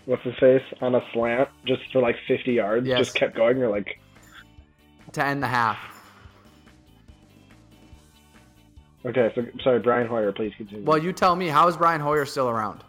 [0.06, 2.88] what's his face on a slant just for like 50 yards?
[2.88, 3.00] Yes.
[3.00, 3.58] Just kept going.
[3.58, 4.00] You're like,
[5.14, 5.78] To end the half.
[9.06, 9.32] okay.
[9.36, 10.32] So sorry, Brian Hoyer.
[10.32, 10.84] Please continue.
[10.86, 12.84] Well, you tell me, how is Brian Hoyer still around?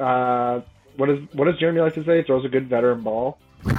[0.00, 0.60] Uh,
[0.96, 2.22] what is what does Jeremy like to say?
[2.24, 3.38] Throws a good veteran ball.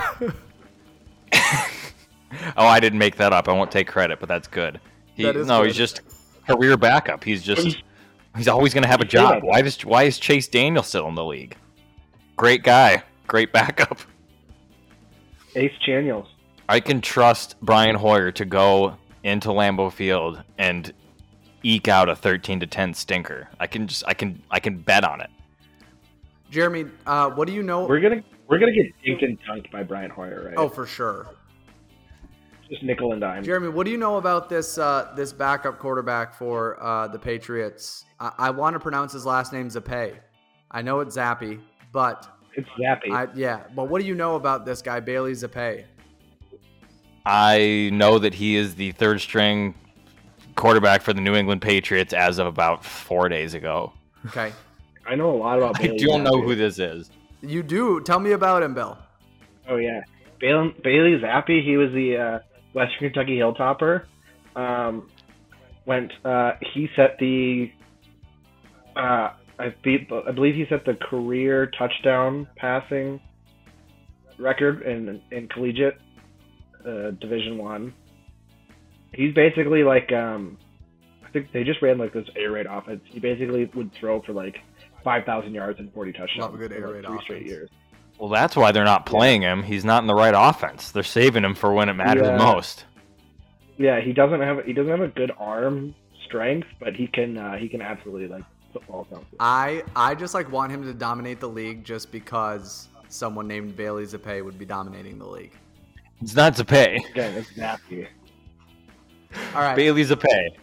[2.57, 3.47] Oh, I didn't make that up.
[3.47, 4.79] I won't take credit, but that's good.
[5.15, 5.67] He, That is no, good.
[5.67, 6.01] he's just
[6.47, 7.23] a career backup.
[7.23, 7.81] He's just
[8.35, 9.43] he's always going to have a job.
[9.43, 11.55] Why does why is Chase Daniel still in the league?
[12.35, 13.99] Great guy, great backup.
[15.55, 16.27] Ace Daniels.
[16.67, 20.91] I can trust Brian Hoyer to go into Lambeau Field and
[21.63, 23.47] eke out a 13 to 10 stinker.
[23.59, 25.29] I can just I can I can bet on it.
[26.51, 27.87] Jeremy, uh, what do you know?
[27.87, 30.55] We're gonna we're gonna get dinked and dunked by Brian Hoyer, right?
[30.57, 31.27] Oh, for sure.
[32.69, 33.43] Just nickel and dime.
[33.43, 38.05] Jeremy, what do you know about this uh, this backup quarterback for uh, the Patriots?
[38.19, 40.15] I, I want to pronounce his last name Zappe.
[40.71, 43.11] I know it's Zappy, but It's Zappy.
[43.11, 43.63] I, yeah.
[43.75, 45.83] But what do you know about this guy, Bailey Zappe?
[47.25, 49.73] I know that he is the third string
[50.55, 53.93] quarterback for the New England Patriots as of about 4 days ago.
[54.27, 54.51] Okay,
[55.07, 55.79] I know a lot about.
[55.79, 57.09] I Bailey don't know who this is.
[57.41, 58.01] you do.
[58.01, 58.97] Tell me about him, Bill.
[59.67, 60.01] Oh yeah,
[60.39, 61.63] Bailey, Bailey Zappe.
[61.63, 62.39] He was the uh,
[62.75, 64.03] Western Kentucky Hilltopper.
[64.55, 65.09] Um,
[65.85, 66.11] went.
[66.23, 67.71] Uh, he set the.
[68.95, 73.19] Uh, I, be, I believe he set the career touchdown passing
[74.37, 75.97] record in in collegiate
[76.85, 77.93] uh, Division One.
[79.13, 80.57] He's basically like um,
[81.25, 83.01] I think they just ran like this air raid offense.
[83.05, 84.57] He basically would throw for like
[85.03, 86.39] five thousand yards and forty touchdowns.
[86.39, 87.51] Love a good air like, raid three straight offense.
[87.51, 87.69] years.
[88.17, 89.63] Well, that's why they're not playing him.
[89.63, 90.91] He's not in the right offense.
[90.91, 92.37] They're saving him for when it matters Yeah.
[92.37, 92.85] most.
[93.77, 95.93] Yeah, he doesn't have he doesn't have a good arm
[96.25, 99.27] strength, but he can uh, he can absolutely like football something.
[99.39, 104.05] I I just like want him to dominate the league just because someone named Bailey
[104.05, 105.51] Zappe would be dominating the league.
[106.21, 107.03] It's not to pay.
[107.15, 108.07] It's nasty.
[109.53, 109.75] All right.
[109.75, 110.55] Bailey's a pay.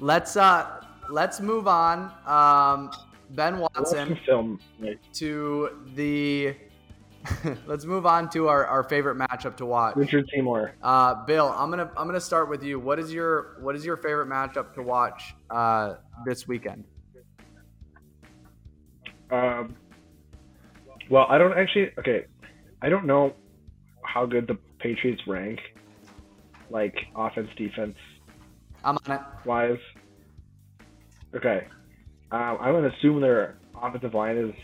[0.00, 0.77] Let's uh
[1.08, 2.12] let's move on.
[2.26, 2.90] Um,
[3.30, 4.60] Ben Watson film.
[5.14, 6.54] To the.
[7.66, 9.96] let's move on to our, our favorite matchup to watch.
[9.96, 10.72] Richard Seymour.
[10.82, 12.78] Uh, Bill, I'm gonna I'm gonna start with you.
[12.78, 15.94] What is your what is your favorite matchup to watch uh,
[16.24, 16.84] this weekend?
[19.30, 19.76] Um,
[21.10, 21.90] well, I don't actually.
[21.98, 22.26] Okay,
[22.80, 23.34] I don't know
[24.04, 25.60] how good the Patriots rank,
[26.70, 27.96] like offense, defense
[28.84, 29.20] I'm on it.
[29.44, 29.78] wise.
[31.34, 31.66] Okay,
[32.32, 34.54] um, I'm gonna assume their offensive line is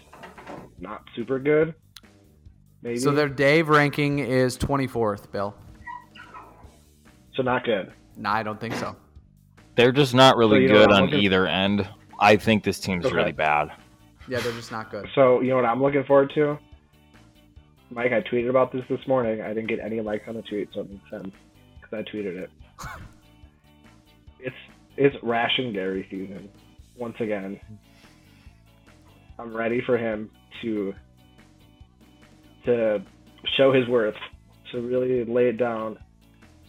[0.78, 1.74] not super good.
[2.82, 5.30] Maybe So their Dave ranking is 24th.
[5.32, 5.54] Bill.
[7.34, 7.92] so not good.
[8.16, 8.94] No, I don't think so.
[9.74, 11.88] They're just not really So, good on looking- either end.
[12.20, 13.14] I think this team's Okay.
[13.16, 13.70] really bad.
[14.28, 15.08] Yeah, they're just not good.
[15.14, 16.58] So you know what I'm looking forward to?
[17.90, 19.42] Mike, I tweeted about this this morning.
[19.42, 21.34] I didn't get any likes on the tweet, so it makes sense
[21.80, 22.50] because I tweeted it.
[24.40, 24.56] it's
[24.96, 26.48] it's Rashan Gary season
[26.96, 27.60] once again.
[29.38, 30.30] I'm ready for him
[30.62, 30.94] to
[32.64, 33.02] to
[33.56, 34.14] show his worth,
[34.72, 35.98] to really lay it down.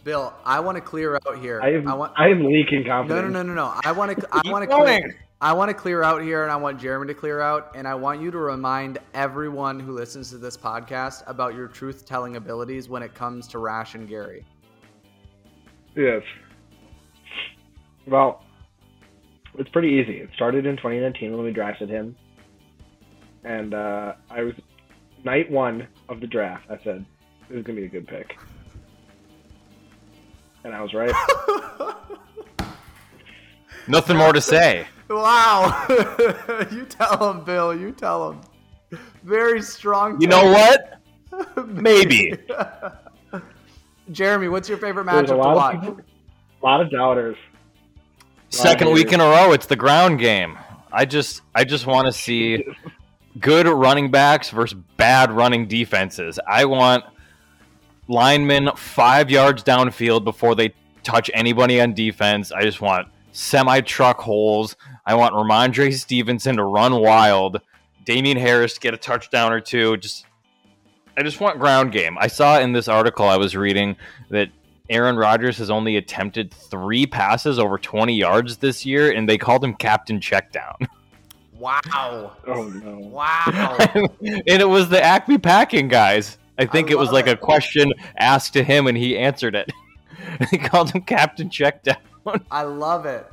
[0.04, 1.60] Bill, I want to clear out here.
[1.60, 2.12] I am, I want.
[2.16, 3.32] I am leaking confidence.
[3.32, 3.54] no, no, no, no.
[3.54, 3.80] no.
[3.84, 4.28] I want to.
[4.30, 5.16] I want to clear.
[5.38, 7.94] I want to clear out here, and I want Jeremy to clear out, and I
[7.94, 13.02] want you to remind everyone who listens to this podcast about your truth-telling abilities when
[13.02, 14.46] it comes to Rashan Gary.
[15.94, 16.22] Yes.
[18.06, 18.44] Well,
[19.58, 20.18] it's pretty easy.
[20.18, 22.16] It started in 2019 when we drafted him,
[23.44, 24.54] and uh, I was
[25.24, 26.66] night one of the draft.
[26.70, 27.04] I said
[27.48, 28.36] this is gonna be a good pick,
[30.64, 31.12] and I was right.
[33.88, 34.86] Nothing more to say.
[35.08, 35.86] Wow.
[36.72, 37.74] you tell him, Bill.
[37.74, 38.40] You tell him.
[39.22, 40.20] Very strong.
[40.20, 41.00] You know what?
[41.66, 42.34] Maybe.
[44.10, 45.80] Jeremy, what's your favorite There's matchup to watch?
[45.80, 46.00] people,
[46.62, 47.36] a lot of doubters.
[48.50, 50.58] Second week in a row, it's the ground game.
[50.92, 52.64] I just I just want to see
[53.40, 56.38] good running backs versus bad running defenses.
[56.46, 57.04] I want
[58.08, 62.52] linemen five yards downfield before they touch anybody on defense.
[62.52, 64.76] I just want semi truck holes.
[65.04, 67.60] I want Rhamondre Stevenson to run wild.
[68.04, 69.96] Damien Harris to get a touchdown or two.
[69.98, 70.26] Just
[71.16, 72.16] I just want ground game.
[72.18, 73.96] I saw in this article I was reading
[74.30, 74.50] that
[74.88, 79.64] Aaron Rodgers has only attempted three passes over 20 yards this year, and they called
[79.64, 80.74] him Captain Checkdown.
[81.58, 82.36] Wow.
[82.46, 82.98] Oh no!
[82.98, 83.76] Wow.
[83.94, 86.36] and it was the Acme Packing guys.
[86.58, 89.54] I think I it was love like a question asked to him, and he answered
[89.54, 89.72] it.
[90.50, 91.96] they called him Captain Checkdown.
[92.50, 93.26] I love it.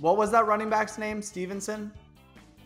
[0.00, 1.22] What was that running back's name?
[1.22, 1.90] Stevenson?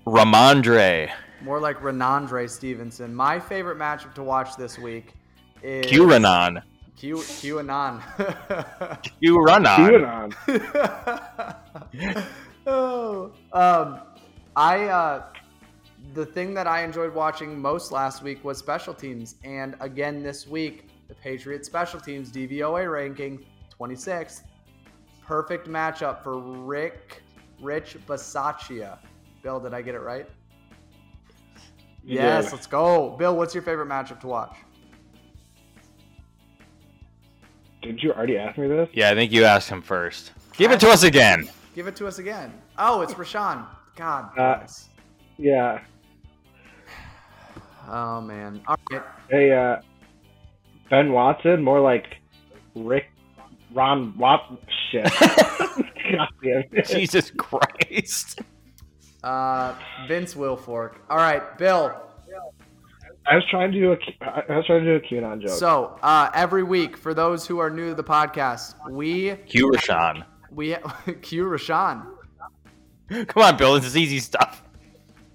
[0.07, 1.11] Rhamondre.
[1.43, 3.15] More like Renandre Stevenson.
[3.15, 5.15] My favorite matchup to watch this week
[5.63, 6.63] is Q QAnon.
[6.99, 7.23] Q
[7.57, 8.01] run on.
[9.07, 10.35] QAnon.
[12.67, 14.01] oh, um,
[14.57, 15.23] I uh,
[16.15, 20.49] the thing that I enjoyed watching most last week was special teams, and again this
[20.49, 23.47] week, the Patriots special teams DVOA ranking
[23.79, 24.43] 26th.
[25.25, 27.23] Perfect matchup for Rick
[27.61, 28.99] Rich Bisaccia.
[29.43, 30.29] Bill, did I get it right?
[32.03, 32.55] You yes, did.
[32.55, 33.15] let's go.
[33.19, 34.57] Bill, what's your favorite matchup to watch?
[37.83, 38.89] Did you already ask me this?
[38.93, 40.33] Yeah, I think you asked him first.
[40.57, 41.49] Give it to us again.
[41.75, 42.53] Give it to us again.
[42.79, 43.65] Oh, it's Rashan.
[43.97, 44.89] God Uh, bless.
[45.37, 45.81] Yeah.
[47.91, 48.61] Oh man.
[48.69, 49.03] All right.
[49.31, 49.77] Hey, uh,
[50.91, 52.05] Ben Watson, more like
[52.75, 53.07] Rick
[53.73, 54.59] Ron Watson.
[54.91, 55.05] Shit.
[55.21, 56.87] God damn it.
[56.87, 58.41] Jesus Christ.
[59.25, 59.75] Uh,
[60.07, 60.97] Vince Wilfork.
[61.09, 61.95] All right, Bill.
[63.31, 65.51] I was trying to do a I was trying to do a QAnon joke.
[65.51, 70.25] So uh, every week, for those who are new to the podcast, we Q Rashan.
[70.51, 70.75] we
[71.23, 72.07] Q Rashan.
[73.11, 73.75] Come on, Bill.
[73.75, 74.63] This is easy stuff.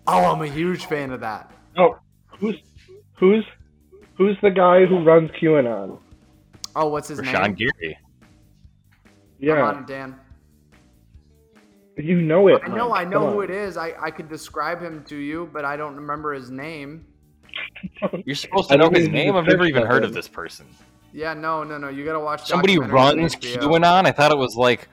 [0.08, 1.52] Oh, I'm a huge fan of that.
[1.78, 1.98] oh,
[2.40, 2.56] who's
[3.18, 3.46] who's
[4.18, 6.00] who's the guy who runs QAnon?
[6.76, 7.54] Oh, what's his Rashan name?
[7.56, 7.98] Gary.
[9.04, 10.16] Come Yeah, on, Dan.
[11.98, 12.62] you know it.
[12.64, 13.06] I know, Mike.
[13.06, 13.44] I know Come who on.
[13.46, 13.78] it is.
[13.78, 17.06] I, I could describe him to you, but I don't remember his name.
[18.26, 19.36] You're supposed to know his name.
[19.36, 20.66] I've never even heard of this person.
[21.12, 21.90] Yeah, no, no, no.
[21.90, 22.46] You gotta watch.
[22.46, 23.58] Somebody runs HBO.
[23.58, 24.06] QAnon.
[24.06, 24.90] I thought it was like,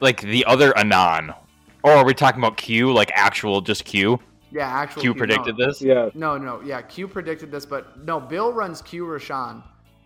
[0.00, 1.32] like the other Anon.
[1.82, 4.18] Or are we talking about Q, like actual just Q?
[4.50, 5.02] Yeah, actually.
[5.02, 5.80] Q predicted this.
[5.80, 6.82] Yeah, No, no, yeah.
[6.82, 8.18] Q predicted this, but no.
[8.18, 9.62] Bill runs Q Rashan,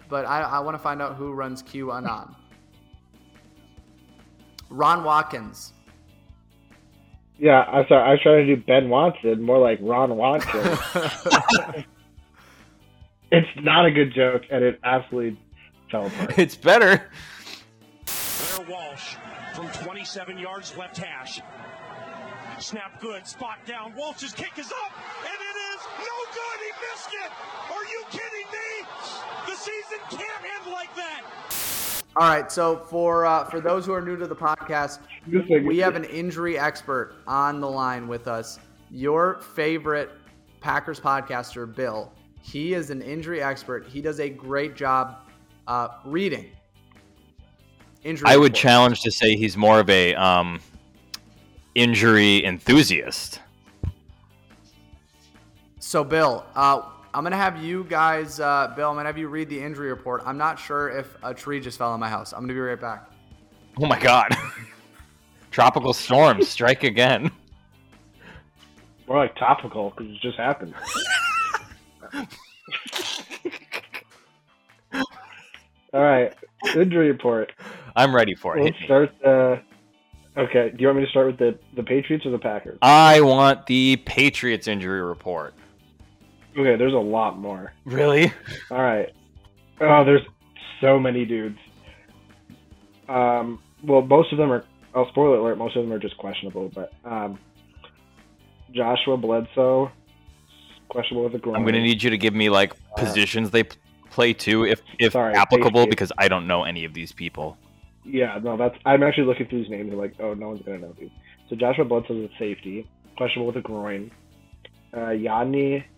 [0.09, 2.35] but I, I want to find out who runs Q Anon.
[4.68, 5.72] Ron Watkins.
[7.38, 7.60] Yeah.
[7.62, 8.02] I'm sorry.
[8.02, 10.60] I was trying to do Ben Watson, more like Ron Watson.
[13.30, 15.38] it's not a good joke, and it absolutely
[15.90, 16.38] fell apart.
[16.38, 17.02] It's better.
[18.56, 19.16] Blair Walsh
[19.54, 21.40] from 27 yards left hash.
[22.58, 23.94] Snap good, spot down.
[23.96, 26.58] Walsh's kick is up, and it is no good.
[26.60, 27.30] He missed it.
[27.72, 28.86] Are you kidding me?
[29.46, 31.53] The season can't end like that.
[32.16, 35.96] All right, so for uh, for those who are new to the podcast, we have
[35.96, 38.61] an injury expert on the line with us.
[38.90, 40.11] Your favorite
[40.61, 42.12] Packers podcaster, Bill.
[42.40, 43.87] He is an injury expert.
[43.88, 45.16] He does a great job
[45.66, 46.50] uh, reading
[48.05, 48.29] injury.
[48.29, 48.61] I would reports.
[48.61, 50.60] challenge to say he's more of a um,
[51.75, 53.40] injury enthusiast.
[55.81, 56.83] So, Bill, uh,
[57.15, 58.90] I'm gonna have you guys, uh, Bill.
[58.90, 60.25] I'm gonna have you read the injury report.
[60.27, 62.33] I'm not sure if a tree just fell on my house.
[62.33, 63.08] I'm gonna be right back.
[63.81, 64.31] Oh my god.
[65.52, 67.31] Tropical storm strike again.
[69.06, 70.75] More like topical because it just happened.
[75.92, 76.35] All right,
[76.75, 77.52] injury report.
[77.94, 78.65] I'm ready for it.
[78.65, 79.15] Let's start.
[79.25, 79.58] Uh,
[80.37, 82.77] okay, do you want me to start with the the Patriots or the Packers?
[82.83, 85.54] I want the Patriots injury report.
[86.57, 87.73] Okay, there's a lot more.
[87.85, 88.33] Really?
[88.71, 89.13] All right.
[89.81, 90.23] Oh, there's
[90.81, 91.59] so many dudes.
[93.09, 94.65] Um, well, most of them are.
[94.94, 95.59] Oh, spoiler alert!
[95.59, 96.71] Most of them are just questionable.
[96.73, 97.38] But um,
[98.73, 99.90] Joshua Bledsoe,
[100.88, 101.57] questionable with a groin.
[101.57, 103.65] I'm gonna need you to give me like Uh, positions they
[104.11, 107.59] play to, if if Sorry, applicable, because I don't know any of these people.
[108.05, 108.77] Yeah, no, that's.
[108.87, 111.11] I'm actually looking through these names and like, oh, no one's gonna know these.
[111.50, 114.11] So Joshua Bledsoe is a safety, questionable with a groin.
[114.96, 115.93] Uh, Yanni K- K-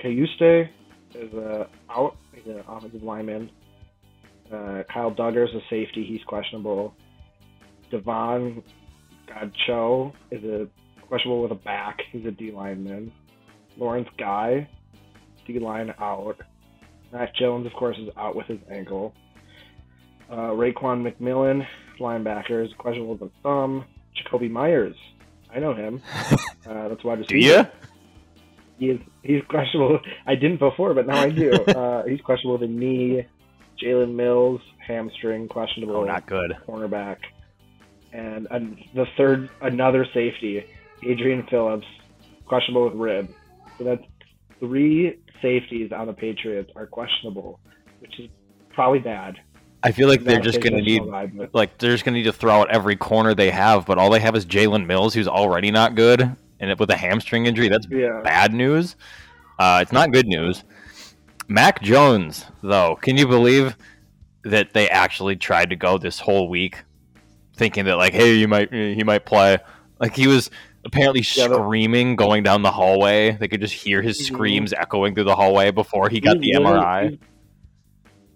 [0.00, 0.68] Cajuste
[1.14, 2.16] is uh, out.
[2.32, 3.50] He's an offensive lineman.
[4.52, 6.04] Uh, Kyle Dugger is a safety.
[6.04, 6.94] He's questionable.
[7.90, 8.62] Davon
[9.28, 10.68] Godchaux is a
[11.06, 12.00] questionable with a back.
[12.12, 13.12] He's a D lineman.
[13.76, 14.68] Lawrence Guy,
[15.46, 16.36] D line out.
[17.12, 19.14] Mac Jones, of course, is out with his ankle.
[20.30, 21.66] Uh, Raekwon McMillan,
[21.98, 23.84] linebacker, is questionable with a thumb.
[24.16, 24.94] Jakobi Meyers,
[25.54, 26.02] I know him.
[26.68, 27.14] Uh, that's why.
[27.14, 27.64] i Do you?
[28.80, 29.00] He is.
[29.22, 30.00] He's questionable.
[30.26, 31.52] I didn't before, but now I do.
[31.68, 33.26] uh, he's questionable with a knee.
[33.80, 35.96] Jalen Mills, hamstring, questionable.
[35.96, 36.56] Oh, not good.
[36.66, 37.18] Cornerback,
[38.12, 40.64] and, and the third, another safety,
[41.02, 41.86] Adrian Phillips,
[42.46, 43.34] questionable with rib.
[43.78, 44.04] So that's
[44.58, 47.60] three safeties on the Patriots are questionable,
[48.00, 48.28] which is
[48.70, 49.36] probably bad.
[49.82, 52.34] I feel like they're just gonna need vibe, but- like they're just gonna need to
[52.34, 55.70] throw out every corner they have, but all they have is Jalen Mills, who's already
[55.70, 58.20] not good, and with a hamstring injury, that's Yeah.
[58.22, 58.96] bad news.
[59.58, 60.62] Uh, it's not good news.
[61.48, 63.76] Mac Jones, though, can you believe
[64.44, 66.84] that they actually tried to go this whole week,
[67.56, 69.58] thinking that like, hey, you might he might play.
[69.98, 70.50] Like he was
[70.84, 73.32] apparently Yeah, but- screaming going down the hallway.
[73.32, 74.24] They could just hear his Mhm.
[74.32, 77.18] screams echoing through the hallway before he got the literally- MRI.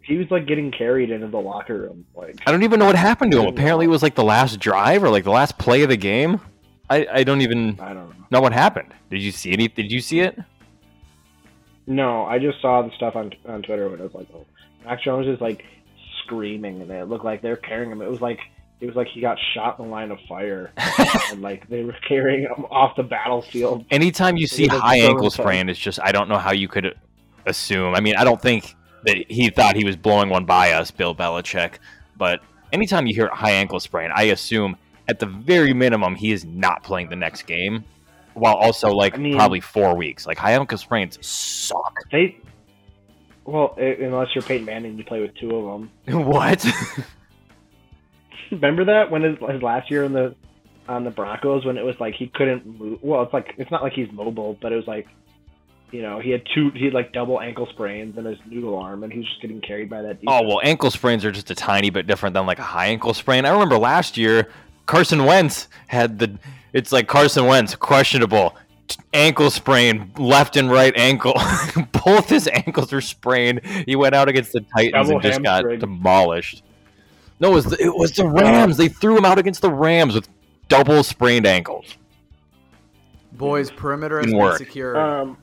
[0.03, 2.05] He was like getting carried into the locker room.
[2.15, 3.47] Like I don't even know what happened to him.
[3.47, 6.41] Apparently, it was like the last drive or like the last play of the game.
[6.91, 8.27] I, I don't even I don't know.
[8.31, 8.95] know what happened.
[9.11, 9.69] Did you see any?
[9.69, 10.39] Did you see it?
[11.87, 14.47] No, I just saw the stuff on on Twitter when it was like, oh,
[14.85, 15.65] Mac Jones is like
[16.23, 18.03] screaming, and it looked like they're carrying him.
[18.03, 18.39] It was like
[18.81, 20.73] it was like he got shot in the line of fire,
[21.31, 23.85] and like they were carrying him off the battlefield.
[23.91, 26.95] Anytime you see high ankle sprain, it's just I don't know how you could
[27.47, 27.95] assume.
[27.95, 28.75] I mean, I don't think
[29.05, 31.75] that he thought he was blowing one by us, Bill Belichick.
[32.17, 32.41] But
[32.73, 34.77] anytime you hear high ankle sprain, I assume
[35.09, 37.85] at the very minimum he is not playing the next game,
[38.35, 40.27] while also like I mean- probably four weeks.
[40.27, 41.99] Like high ankle sprains suck.
[42.11, 42.39] They,
[43.45, 46.27] well, unless you're Peyton Manning, you play with two of them.
[46.27, 46.65] what?
[48.51, 50.35] Remember that when his, his last year in the
[50.89, 52.99] on the Broncos when it was like he couldn't move.
[53.03, 55.07] Well, it's like it's not like he's mobile, but it was like,
[55.91, 59.03] you know, he had two, he had like double ankle sprains and his noodle arm,
[59.03, 60.19] and he was just getting carried by that.
[60.27, 63.15] Oh well, ankle sprains are just a tiny bit different than like a high ankle
[63.15, 63.45] sprain.
[63.45, 64.51] I remember last year
[64.87, 66.39] Carson Wentz had the.
[66.73, 68.57] It's like Carson Wentz questionable
[69.13, 71.35] ankle sprain, left and right ankle.
[72.05, 73.65] Both his ankles were sprained.
[73.87, 75.79] He went out against the Titans Double and just hamstring.
[75.79, 76.63] got demolished.
[77.41, 78.77] No, it was the, it was the Rams.
[78.77, 80.29] They threw him out against the Rams with
[80.69, 81.97] double sprained ankles.
[83.33, 84.97] Boys, perimeter has Didn't been secured.
[84.97, 85.37] Um,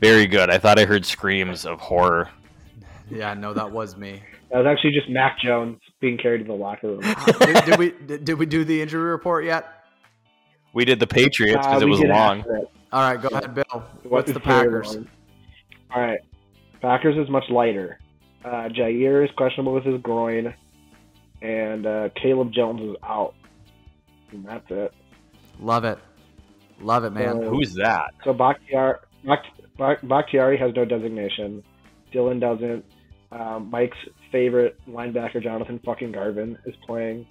[0.00, 0.50] Very good.
[0.50, 2.30] I thought I heard screams of horror.
[3.10, 4.22] yeah, no, that was me.
[4.50, 7.00] that was actually just Mac Jones being carried to the locker room.
[7.40, 9.84] did, did we did, did we do the injury report yet?
[10.72, 12.40] We did the Patriots Uh, because it was long.
[12.40, 12.70] it.
[12.92, 13.64] All right, go ahead, Bill.
[14.04, 14.96] It What's the Packers?
[14.96, 15.08] long.
[15.94, 16.20] All right,
[16.80, 17.98] Packers is much lighter.
[18.44, 20.54] Uh, Jaire is questionable with his groin,
[21.42, 23.34] and uh, Caleb Jones is out.
[24.30, 24.92] And that's it.
[25.58, 25.98] Love it,
[26.80, 27.40] love it, man.
[27.42, 28.14] So- Who's that?
[28.24, 29.46] So Bakhtiar, Bakht-
[29.78, 31.62] Bakht- Bakhtiari has no designation.
[32.12, 32.84] Dillon doesn't.
[33.32, 33.96] Um, Mike's
[34.30, 37.26] favorite linebacker, Jonathan fucking Garvin, is playing.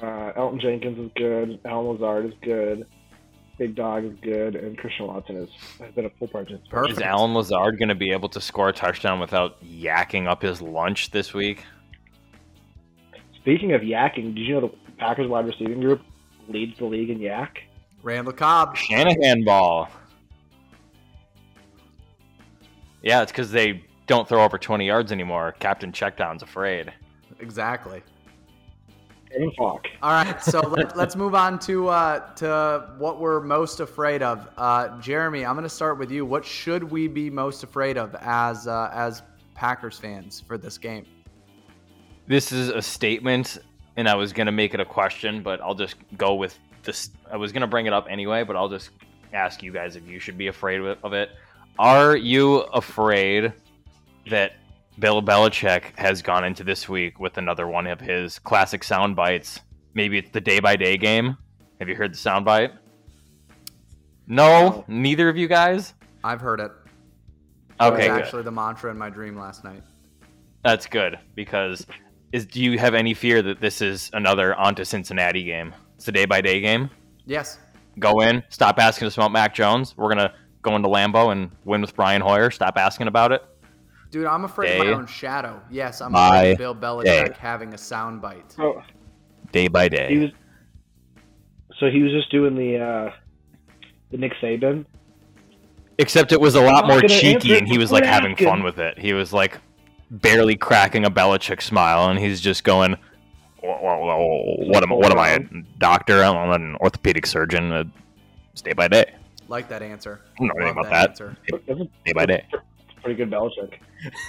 [0.00, 1.60] Uh, Elgton Jenkins is good.
[1.64, 2.86] Allen Lazard is good.
[3.58, 6.68] Big Dog is good, and Christian Watson is has been a full participant.
[6.70, 6.98] Perfect.
[6.98, 10.62] Is Allen Lazard going to be able to score a touchdown without yakking up his
[10.62, 11.62] lunch this week?
[13.36, 16.00] Speaking of yakking, did you know the Packers wide receiving group
[16.48, 17.58] leads the league in yak?
[18.02, 18.76] Randall Cobb.
[18.76, 19.88] Shanahan ball.
[23.02, 25.54] Yeah, it's because they don't throw over 20 yards anymore.
[25.58, 26.92] Captain Checkdown's afraid.
[27.40, 28.02] Exactly.
[29.32, 34.22] Kevin All right, so let, let's move on to uh, to what we're most afraid
[34.22, 34.48] of.
[34.58, 36.26] Uh, Jeremy, I'm going to start with you.
[36.26, 39.22] What should we be most afraid of as uh, as
[39.54, 41.06] Packers fans for this game?
[42.26, 43.58] This is a statement,
[43.96, 47.10] and I was going to make it a question, but I'll just go with this.
[47.30, 48.90] I was going to bring it up anyway, but I'll just
[49.32, 51.30] ask you guys if you should be afraid of it.
[51.78, 53.52] Are you afraid
[54.30, 54.52] that
[54.98, 59.60] Bill Belichick has gone into this week with another one of his classic sound bites?
[59.94, 61.36] Maybe it's the day by day game.
[61.78, 62.72] Have you heard the sound bite?
[64.26, 65.94] No, neither of you guys.
[66.24, 66.70] I've heard it.
[67.80, 69.82] Okay, it was actually the mantra in my dream last night.
[70.62, 71.86] That's good because
[72.32, 75.74] is do you have any fear that this is another on to Cincinnati game?
[75.96, 76.88] It's a day by day game.
[77.26, 77.58] Yes.
[77.98, 79.96] Go in, stop asking us about Mac Jones.
[79.96, 82.50] We're gonna go into Lambeau and win with Brian Hoyer.
[82.50, 83.42] Stop asking about it.
[84.12, 85.58] Dude, I'm afraid of my own shadow.
[85.70, 87.36] Yes, I'm by afraid of Bill Belichick day.
[87.38, 88.58] having a soundbite.
[88.58, 88.82] Oh,
[89.52, 90.18] Day by he day.
[90.18, 90.30] was.
[91.80, 93.10] So he was just doing the uh,
[94.10, 94.84] the Nick Saban.
[95.98, 98.78] Except it was a lot I'm more cheeky, and he was like having fun with
[98.78, 98.98] it.
[98.98, 99.58] He was like
[100.10, 102.96] barely cracking a Belichick smile, and he's just going,
[103.62, 105.40] "Wha- wha- wha- "What am what am I, a
[105.78, 106.22] doctor?
[106.22, 107.72] I'm an orthopedic surgeon.
[107.72, 107.84] Uh,
[108.52, 109.14] it's day by day.
[109.48, 110.20] Like that answer.
[110.22, 111.10] I don't know anything about that.
[111.10, 111.36] answer.
[111.66, 112.46] That's Day by day."
[113.02, 113.74] Pretty good Belichick.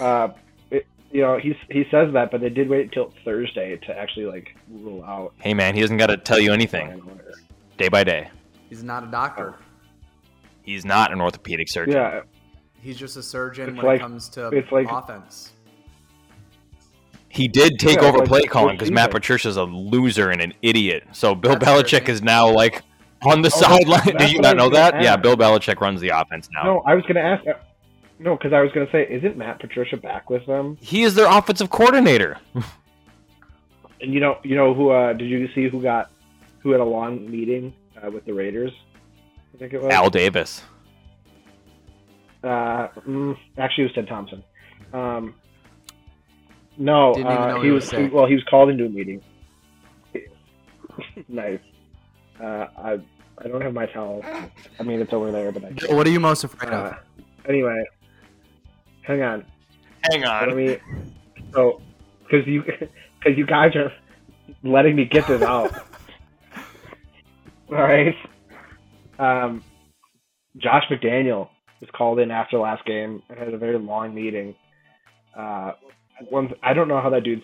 [0.01, 0.29] Uh,
[0.71, 4.25] it, you know, he he says that, but they did wait until Thursday to actually
[4.25, 5.33] like rule out.
[5.39, 7.01] Hey man, he doesn't got to tell you anything.
[7.77, 8.29] Day by day.
[8.69, 9.55] He's not a doctor.
[10.63, 11.93] He's not an orthopedic surgeon.
[11.95, 12.21] Yeah,
[12.81, 15.51] He's just a surgeon It's when like- it comes to it's like- offense.
[17.29, 19.11] He did take Yeah, over like play calling because Matt season.
[19.13, 21.03] Patricia's a loser and an idiot.
[21.13, 22.11] So Bill That's Belichick crazy.
[22.13, 22.83] is now like
[23.25, 24.01] on the Oh, sideline.
[24.05, 25.01] that's Did you not know was gonna that?
[25.03, 25.15] Yeah.
[25.15, 26.63] Bill Belichick runs the offense now.
[26.63, 27.43] no, I was gonna ask.
[28.19, 30.77] Uh, No, because I was gonna say, isn't Matt Patricia back with them?
[30.81, 32.37] He is their offensive coordinator.
[34.01, 34.89] And you know, you know who?
[34.89, 36.11] Uh, did you see who got
[36.59, 37.73] who had a long meeting
[38.05, 38.73] uh, with the Raiders?
[39.55, 40.61] I think it was Al Davis.
[42.43, 44.43] Uh, mm, actually, it was Ted Thompson.
[44.91, 45.35] Um,
[46.77, 48.25] no, uh, he he was was well.
[48.25, 49.21] He was called into a meeting.
[51.29, 51.59] nice.
[52.41, 52.99] Uh, I
[53.37, 54.21] I don't have my towel.
[54.79, 55.93] I mean, it's over there, but I.
[55.95, 56.95] What are you most afraid Uh, of?
[57.47, 57.85] anyway,
[59.03, 59.45] hang on.
[60.09, 60.55] Hang Let on.
[60.55, 60.77] me.
[61.53, 61.81] So,
[62.23, 62.63] because you
[63.19, 63.91] because you guys are
[64.63, 65.73] letting me get this out.
[67.69, 68.15] All right.
[69.17, 69.63] Um,
[70.57, 71.49] Josh McDaniel
[71.79, 74.55] was called in after last game and had a very long meeting.
[75.35, 75.73] Uh,
[76.29, 77.41] one, I don't know how that dude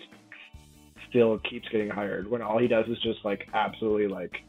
[1.09, 4.43] still keeps getting hired when all he does is just like absolutely like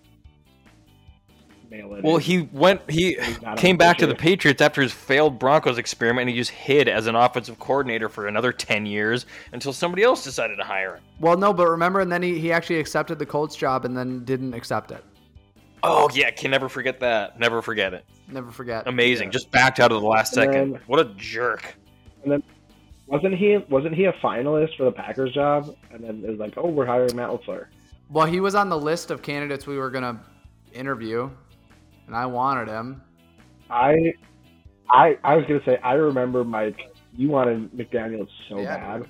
[1.71, 2.05] mail it.
[2.05, 2.23] Well, in.
[2.23, 2.83] he went.
[2.91, 4.15] He He's not a came back to the.
[4.15, 8.27] Patriots after his failed Broncos experiment, and he just hid as an offensive coordinator for
[8.27, 11.03] another ten years until somebody else decided to hire him.
[11.21, 14.25] Well, no, but remember, and then he, he actually accepted the Colts job and then
[14.25, 15.05] didn't accept it.
[15.83, 17.39] Oh yeah, can never forget that.
[17.39, 18.05] Never forget it.
[18.29, 18.87] Never forget.
[18.87, 19.31] Amazing.
[19.31, 20.73] Just backed out of the last And second.
[20.75, 21.77] then- what a jerk.
[22.23, 22.43] And then
[23.07, 25.75] wasn't he wasn't he a finalist for the Packers job?
[25.91, 27.67] And then it was like, oh, we're hiring Matt LaFleur.
[28.11, 30.21] Well, he was on the list of candidates we were gonna
[30.75, 31.31] interview,
[32.11, 33.01] and I wanted him.
[33.71, 34.13] I,
[34.91, 36.77] I, I was gonna say I remember Mike.
[37.17, 39.03] You wanted McDaniel so Yeah, bad.
[39.03, 39.09] dude.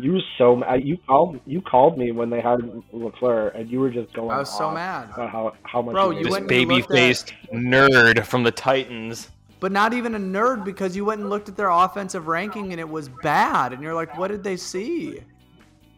[0.00, 0.84] You were so mad.
[0.84, 4.30] You called you called me when they hired LaFleur, and you were just going.
[4.32, 5.10] I was so mad.
[5.14, 5.92] about how how much.
[5.94, 9.30] Bro, you you This baby looked at- faced nerd from the Titans.
[9.60, 12.80] But not even a nerd because you went and looked at their offensive ranking and
[12.80, 15.20] it was bad, and you're like, what did they see?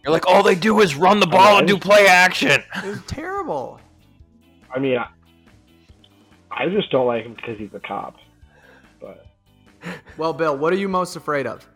[0.05, 2.61] You're like, all they do is run the ball and do play action.
[2.77, 3.81] It was terrible.
[4.75, 4.99] I mean,
[6.59, 8.17] I, I just don't like him because he's a cop.
[9.01, 9.27] But
[10.17, 11.67] Well, Bill, what are you most afraid of?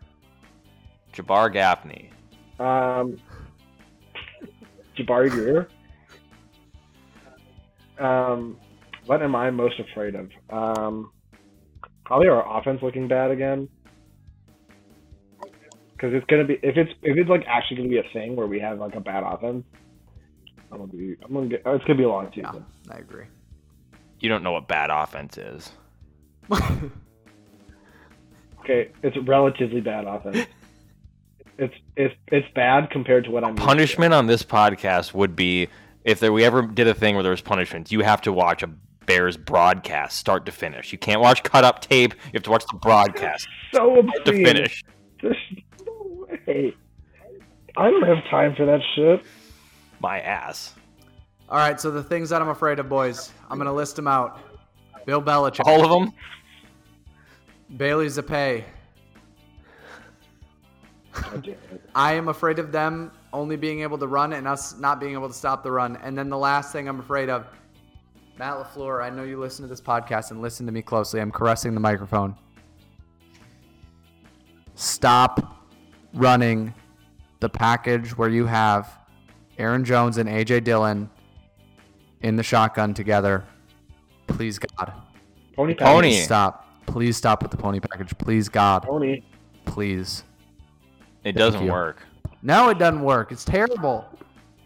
[1.13, 2.09] Jabbar Gaffney.
[2.59, 3.17] Um,
[4.97, 5.67] Jabari Greer.
[7.99, 8.57] Um,
[9.05, 10.29] what am I most afraid of?
[10.49, 11.11] Um,
[12.05, 13.67] probably our offense looking bad again.
[15.93, 18.45] Because it's gonna be if it's if it's like actually gonna be a thing where
[18.45, 19.65] we have like a bad offense,
[20.71, 22.65] I'm gonna be I'm gonna get it's gonna be a long Yeah, season.
[22.91, 23.25] I agree.
[24.19, 25.71] You don't know what bad offense is.
[28.69, 30.45] Okay, it's relatively bad offense.
[31.57, 33.55] it's it's it's bad compared to what I'm.
[33.55, 35.69] Punishment on this podcast would be
[36.03, 37.93] if there, we ever did a thing where there was punishments.
[37.93, 38.67] You have to watch a
[39.05, 40.91] Bears broadcast start to finish.
[40.91, 42.13] You can't watch cut up tape.
[42.25, 44.83] You have to watch the broadcast So start to finish.
[45.21, 45.37] There's
[45.85, 46.75] no way.
[47.77, 49.23] I don't have time for that shit.
[50.01, 50.75] My ass.
[51.49, 54.39] All right, so the things that I'm afraid of, boys, I'm gonna list them out.
[55.05, 56.13] Bill Belichick, All of them.
[57.77, 58.63] Bailey Zappe.
[61.95, 65.27] I am afraid of them only being able to run and us not being able
[65.27, 65.97] to stop the run.
[65.97, 67.45] And then the last thing I'm afraid of,
[68.37, 69.03] Matt LaFleur.
[69.03, 71.19] I know you listen to this podcast and listen to me closely.
[71.19, 72.35] I'm caressing the microphone.
[74.75, 75.65] Stop
[76.13, 76.73] running
[77.39, 78.99] the package where you have
[79.57, 81.09] Aaron Jones and AJ Dillon
[82.21, 83.43] in the shotgun together.
[84.27, 84.93] Please God.
[85.55, 85.75] Pony Pony.
[85.75, 86.01] package.
[86.01, 86.63] Please stop.
[86.85, 88.17] Please stop with the pony package.
[88.17, 88.83] Please God.
[88.83, 89.23] Pony.
[89.65, 90.23] Please.
[91.23, 91.71] It doesn't you.
[91.71, 92.03] work.
[92.41, 93.31] No, it doesn't work.
[93.31, 94.05] It's terrible.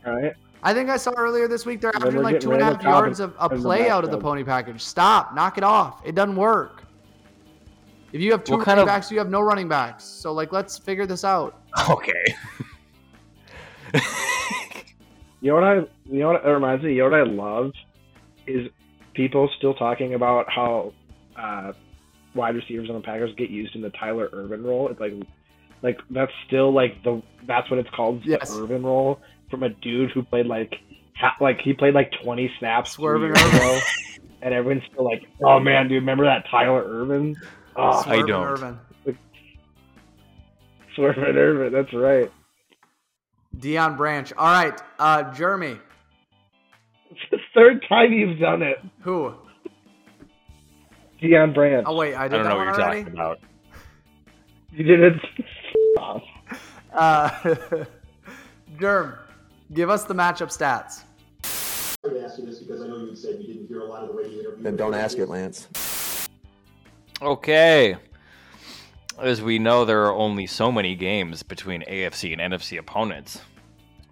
[0.05, 0.33] All right.
[0.63, 2.65] I think I saw earlier this week they're then averaging like getting two and a
[2.65, 4.81] rid half of Dobbins yards of a play out of the pony package.
[4.81, 5.33] Stop.
[5.33, 6.01] Knock it off.
[6.05, 6.83] It doesn't work.
[8.13, 10.03] If you have two What running kind of- backs, you have no running backs.
[10.03, 11.57] So like, let's figure this out.
[11.89, 12.35] Okay.
[15.41, 15.75] You know what I?
[16.05, 16.93] You know what it reminds me.
[16.93, 17.71] You know what I love
[18.47, 18.67] is
[19.13, 20.93] people still talking about how
[21.37, 21.73] uh,
[22.35, 24.87] wide receivers on the Packers get used in the Tyler Ervin role.
[24.89, 25.13] It's like,
[25.81, 28.55] like that's still like the that's what it's called, Yes.
[28.55, 29.19] the Ervin role
[29.49, 30.75] from a dude who played like
[31.15, 33.55] ha- like he played like 20 snaps three Swerving Ervin.
[33.55, 33.79] ago,
[34.43, 37.35] and everyone's still like, oh man, dude, remember that Tyler Ervin?
[37.75, 38.43] Oh, I don't.
[38.47, 38.79] Ervin.
[40.95, 41.73] Swerving Ervin.
[41.73, 42.31] That's right.
[43.57, 44.31] Deion Branch.
[44.37, 45.77] All right, uh, Jeremy.
[47.09, 49.33] It's the third time you've done it, Who?
[51.21, 51.85] Deion Branch.
[51.87, 53.01] Oh wait, I I did don't know what you're already.
[53.03, 53.39] talking about.
[54.71, 55.13] You did it.
[55.99, 56.23] Off.
[56.93, 57.29] Uh,
[58.77, 59.17] Derm,
[59.73, 61.03] give us the matchup stats.
[64.59, 65.67] Then don't ask it, Lance.
[67.21, 67.95] Okay.
[69.19, 73.41] As we know, there are only so many games between AFC and NFC opponents.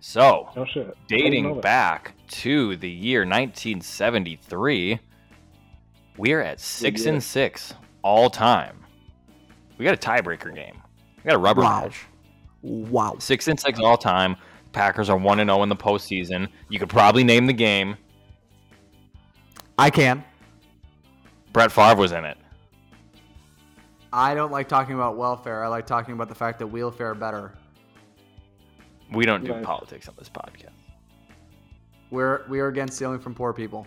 [0.02, 0.88] So, No shit.
[0.88, 5.00] I didn't know dating back to the year 1973,
[6.18, 7.14] we're at six year.
[7.14, 8.78] and six all time.
[9.78, 10.82] We got a tiebreaker game.
[11.18, 11.82] We got a rubber Wow.
[11.82, 12.06] match.
[12.62, 13.16] Wow.
[13.20, 14.36] Six and six all time.
[14.74, 16.48] Packers are one and zero in the postseason.
[16.70, 17.96] You could probably name the game.
[19.78, 20.24] I can.
[21.54, 22.38] Brett Favre was in it.
[24.12, 25.64] I don't like talking about welfare.
[25.64, 27.54] I like talking about the fact that we'll fare better.
[29.12, 29.64] We don't do Right.
[29.64, 30.72] politics on this podcast.
[32.12, 33.86] We're we are against stealing from poor people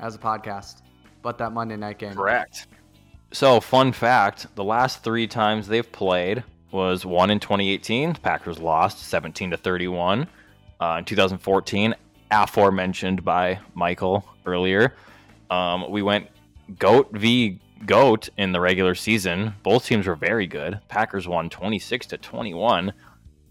[0.00, 0.82] as a podcast.
[1.22, 2.14] But that Monday night game.
[2.14, 2.66] Correct.
[3.32, 6.42] So, fun fact: the last three times they've played
[6.72, 8.14] was one in 2018.
[8.14, 10.26] Packers lost 17 to 31.
[10.80, 11.94] Uh, in 2014,
[12.32, 14.94] aforementioned by Michael earlier,
[15.50, 16.26] um, we went
[16.78, 19.54] goat v goat in the regular season.
[19.62, 20.80] Both teams were very good.
[20.88, 22.92] Packers won 26 to 21.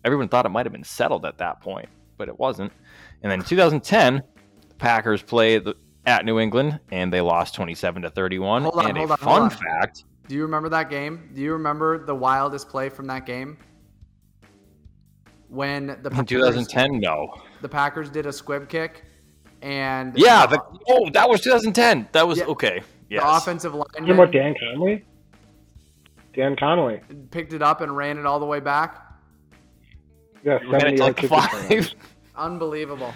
[0.04, 2.72] Everyone thought it might have been settled at that point, but it wasn't.
[3.22, 4.24] And then in 2010,
[4.70, 5.76] the Packers played the-
[6.06, 8.64] at New England and they lost 27 to 31.
[8.64, 11.30] Hold on, and hold a on, fun fact Do you remember that game?
[11.36, 13.58] Do you remember the wildest play from that game?
[15.50, 17.34] When the Packers, 2010, no.
[17.62, 19.04] the Packers did a squib kick
[19.62, 22.08] and Yeah, the, oh, that was 2010.
[22.14, 22.46] That was Yeah.
[22.46, 22.82] okay.
[23.12, 23.42] The Yes.
[23.44, 25.06] offensive You talking about lineman Dan Conley?
[26.34, 27.02] Dan Connolly.
[27.30, 29.06] picked it up and ran it all the way back.
[30.44, 31.94] Yeah, We ran it 70 to like five.
[32.36, 33.14] Unbelievable.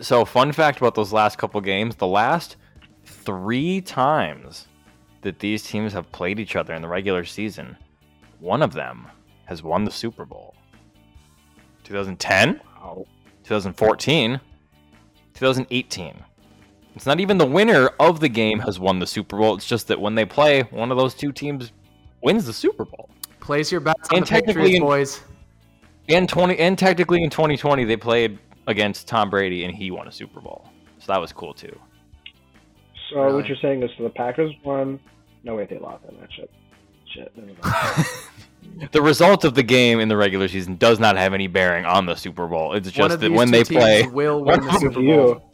[0.00, 2.56] So, fun fact about those last couple games: the last
[3.04, 4.68] three times
[5.22, 7.76] that these teams have played each other in the regular season,
[8.38, 9.08] one of them
[9.46, 10.54] has won the Super Bowl.
[11.82, 13.04] 2010, Wow.
[13.42, 14.40] 2014,
[15.34, 16.24] 2018.
[16.98, 19.54] It's not even the winner of the game has won the Super Bowl.
[19.54, 21.70] It's just that when they play, one of those two teams
[22.24, 23.08] wins the Super Bowl.
[23.38, 25.20] Place your bets on And the technically Patriots, in- boys.
[26.08, 30.12] And 20 and technically in 2020 they played against Tom Brady and he won a
[30.12, 30.66] Super Bowl.
[30.98, 31.78] So that was cool too.
[33.10, 33.34] So Really?
[33.34, 34.98] what you're saying is so the Packers won.
[35.44, 36.34] No wait, they lost that match.
[36.34, 36.50] Shit.
[37.14, 37.32] Shit.
[38.92, 42.06] The result of the game in the regular season does not have any bearing on
[42.06, 42.74] the Super Bowl.
[42.74, 45.47] It's just that when they play will win the Super Bowl.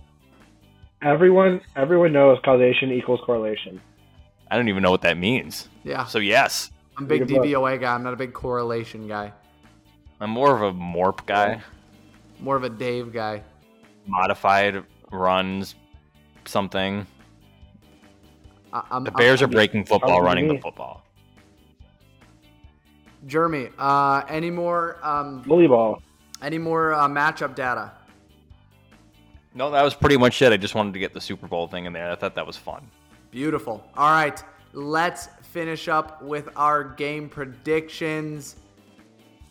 [1.05, 1.11] You?
[1.11, 3.80] Everyone, everyone knows causation equals correlation.
[4.50, 5.68] I don't even know what that means.
[5.84, 7.94] Yeah, So yes, I'm a big Think about- DVOA guy.
[7.94, 9.32] I'm not a big correlation guy.
[10.20, 11.61] I'm more of a morp guy.
[12.40, 13.42] More of a Dave guy.
[14.07, 15.74] Modified runs
[16.44, 17.07] something.
[18.72, 21.02] I, I'm, The Bears are I'm, breaking football, Sounds to running the football.
[23.26, 26.02] Jeremy, uh, any more um, Bully ball.
[26.42, 27.92] any more uh, matchup data?
[29.55, 30.52] No, that was pretty much it.
[30.52, 32.11] I just wanted to get the Super Bowl thing in there.
[32.11, 32.86] I thought that was fun.
[33.30, 33.88] Beautiful.
[33.96, 34.42] All right,
[34.72, 38.57] let's finish up with our game predictions.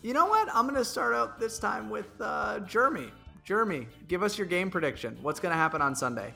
[0.02, 0.48] You know what?
[0.54, 3.10] I'm going to start out this time with uh, Jeremy.
[3.44, 5.16] Jeremy, give us your game prediction.
[5.22, 6.34] What's going to happen on Sunday?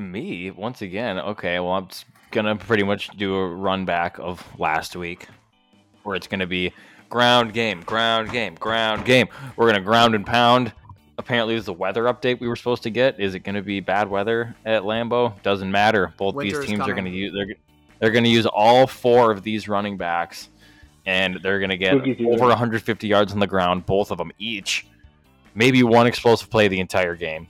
[0.00, 1.18] Me once again.
[1.18, 1.88] Okay, well I'm
[2.30, 5.26] gonna pretty much do a run back of last week,
[6.04, 6.72] where it's gonna be
[7.10, 9.28] ground game, ground game, ground game.
[9.56, 10.72] We're gonna ground and pound.
[11.20, 13.20] Apparently, there's a weather update we were supposed to get.
[13.20, 15.40] Is it gonna be bad weather at Lambeau?
[15.42, 16.14] Doesn't matter.
[16.16, 17.54] Both Winter these teams are gonna use they're
[17.98, 20.48] they're gonna use all four of these running backs,
[21.04, 24.86] and they're gonna get over 150 yards on the ground, both of them each.
[25.54, 27.46] Maybe one explosive play the entire game.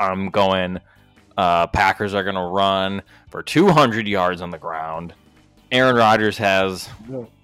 [0.00, 0.80] I'm going.
[1.36, 5.14] Uh, Packers are going to run for 200 yards on the ground.
[5.70, 6.88] Aaron Rodgers has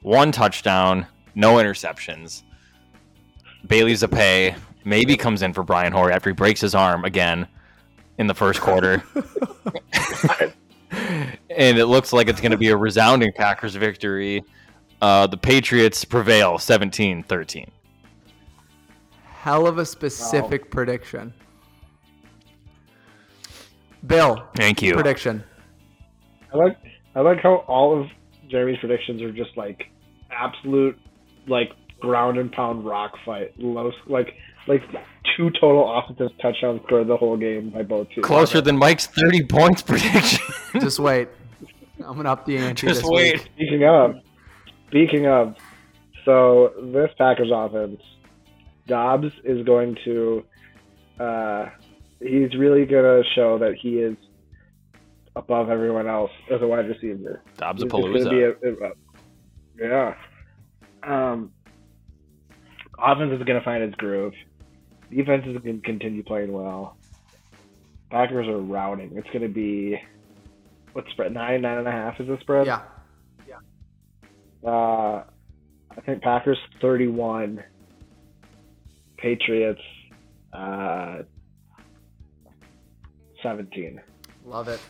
[0.02, 2.42] one touchdown, no interceptions.
[3.66, 4.54] Bailey Zappe
[4.84, 7.46] maybe comes in for Brian Hoyer after he breaks his arm again
[8.18, 9.02] in the first quarter.
[10.90, 14.44] and it looks like it's going to be a resounding Packers victory.
[15.00, 17.70] Uh, the Patriots prevail 17 13.
[19.24, 21.32] Hell of a specific prediction.
[24.06, 24.48] Bill.
[24.56, 24.94] Thank you.
[24.94, 25.44] Prediction.
[26.52, 26.76] I like
[27.14, 28.08] I like how all of
[28.48, 29.90] Jeremy's predictions are just like
[30.30, 30.98] absolute
[31.46, 31.70] like
[32.00, 33.52] ground and pound rock fight.
[33.58, 34.34] Low like
[34.68, 34.82] like
[35.36, 38.24] two total offensive touchdowns for the whole game by both teams.
[38.24, 40.44] Closer than Mike's 30 points prediction.
[40.80, 41.28] Just wait.
[42.04, 42.86] I'm gonna up the ante.
[42.86, 43.32] Just this wait.
[43.34, 43.48] Week.
[43.56, 44.14] Speaking of,
[44.88, 45.56] speaking of,
[46.24, 48.00] so this Packers offense,
[48.86, 50.44] Doubs is going to,
[51.18, 51.66] uh,
[52.20, 54.16] he's really gonna show that he is
[55.36, 57.42] above everyone else as a wide receiver.
[57.58, 58.30] Doubs a It's gonna palooza.
[58.30, 58.92] be a- a-
[59.80, 60.14] yeah.
[61.02, 61.52] Um,
[62.98, 64.32] offense is gonna find its groove.
[65.10, 66.96] Defense is gonna continue playing well.
[68.10, 69.12] Packers are routing.
[69.16, 70.00] It's gonna be
[70.92, 72.66] what spread nine nine and a half is the spread.
[72.66, 72.82] Yeah.
[74.64, 75.22] Uh,
[75.96, 77.62] I think Packers 31,
[79.16, 79.80] Patriots
[80.52, 81.18] uh,
[83.42, 84.00] 17.
[84.44, 84.80] Love it.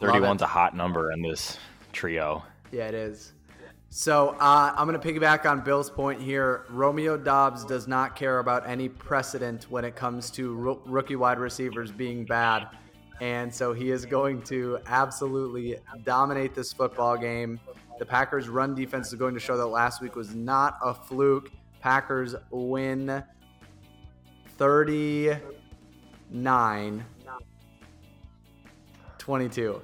[0.00, 1.58] 31's a hot number in this
[1.92, 2.42] trio.
[2.72, 3.32] Yeah, it is.
[3.96, 6.64] So uh, I'm going to piggyback on Bill's point here.
[6.68, 11.38] Romeo Doubs does not care about any precedent when it comes to ro- rookie wide
[11.38, 12.66] receivers being bad.
[13.20, 17.60] And so he is going to absolutely dominate this football game.
[18.00, 21.52] The Packers' run defense is going to show that last week was not a fluke.
[21.80, 23.22] Packers win
[24.58, 27.04] 39
[29.18, 29.82] 22.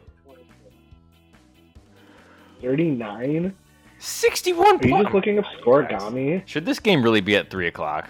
[2.61, 3.55] 39?
[4.01, 5.15] 61 Are you just points.
[5.15, 6.43] looking up Scorigami?
[6.47, 8.09] Should this game really be at 3 o'clock?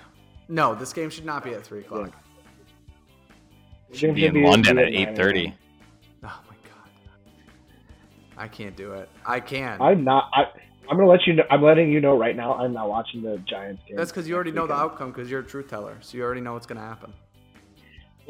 [0.49, 2.13] No, this game should not be at 3 o'clock.
[3.93, 5.53] Should be in gonna London at at 9 8.30.
[6.23, 6.91] Oh my god.
[8.37, 9.09] I can't do it.
[9.27, 9.83] I can.
[9.83, 10.31] I'm not.
[10.33, 10.45] I,
[10.89, 11.43] I'm gonna let you know.
[11.51, 12.55] I'm letting you know right now.
[12.55, 13.97] I'm not watching the Giants game.
[13.97, 15.97] That's because you already know the outcome because you're a truth teller.
[16.01, 17.13] So you already know what's going to happen.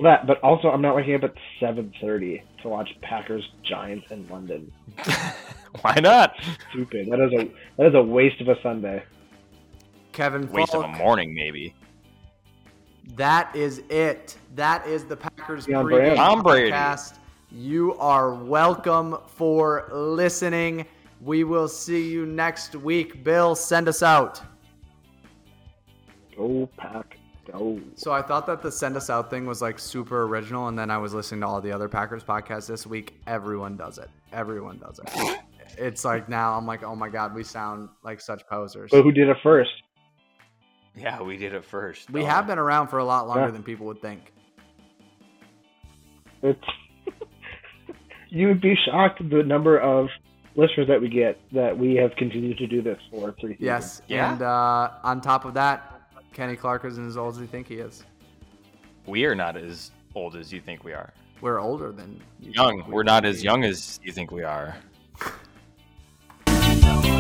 [0.01, 4.27] Well, that, but also I'm not waking up at 7:30 to watch Packers Giants in
[4.29, 4.73] London.
[5.83, 6.35] Why not?
[6.71, 7.09] Stupid.
[7.11, 9.03] That is a that is a waste of a Sunday.
[10.13, 11.75] Kevin Waste of a morning, maybe.
[13.17, 14.37] that is it.
[14.55, 16.71] That is the Packers Tom pregame Brady.
[16.71, 17.19] podcast.
[17.51, 20.87] You are welcome for listening.
[21.21, 23.23] We will see you next week.
[23.23, 24.41] Bill, send us out.
[26.37, 27.20] Go pack.
[27.53, 27.81] Go.
[27.97, 30.91] So I thought that the send us out thing was like super original, and then
[30.91, 33.21] I was listening to all the other Packers podcasts this week.
[33.27, 34.09] Everyone does it.
[34.33, 35.39] Everyone does it.
[35.79, 38.91] it's like now I'm like, oh my god, we sound like such posers.
[38.91, 39.71] But who did it first?
[40.97, 42.11] Yeah, we did it first.
[42.11, 42.27] We though.
[42.27, 43.51] have been around for a lot longer Yeah.
[43.53, 44.33] than people would think.
[46.43, 46.61] It's
[48.29, 50.09] you would be shocked the number of
[50.57, 53.61] listeners that we get that we have continued to do this for three seasons.
[53.61, 54.33] Yes, Yeah.
[54.33, 56.00] and uh, on top of that,
[56.33, 58.05] Kenny Clark isn't as old as you think he is.
[59.07, 61.13] We are not as old as you think we are.
[61.41, 62.85] We're older than you young.
[62.89, 64.77] We are not as young as you think we are.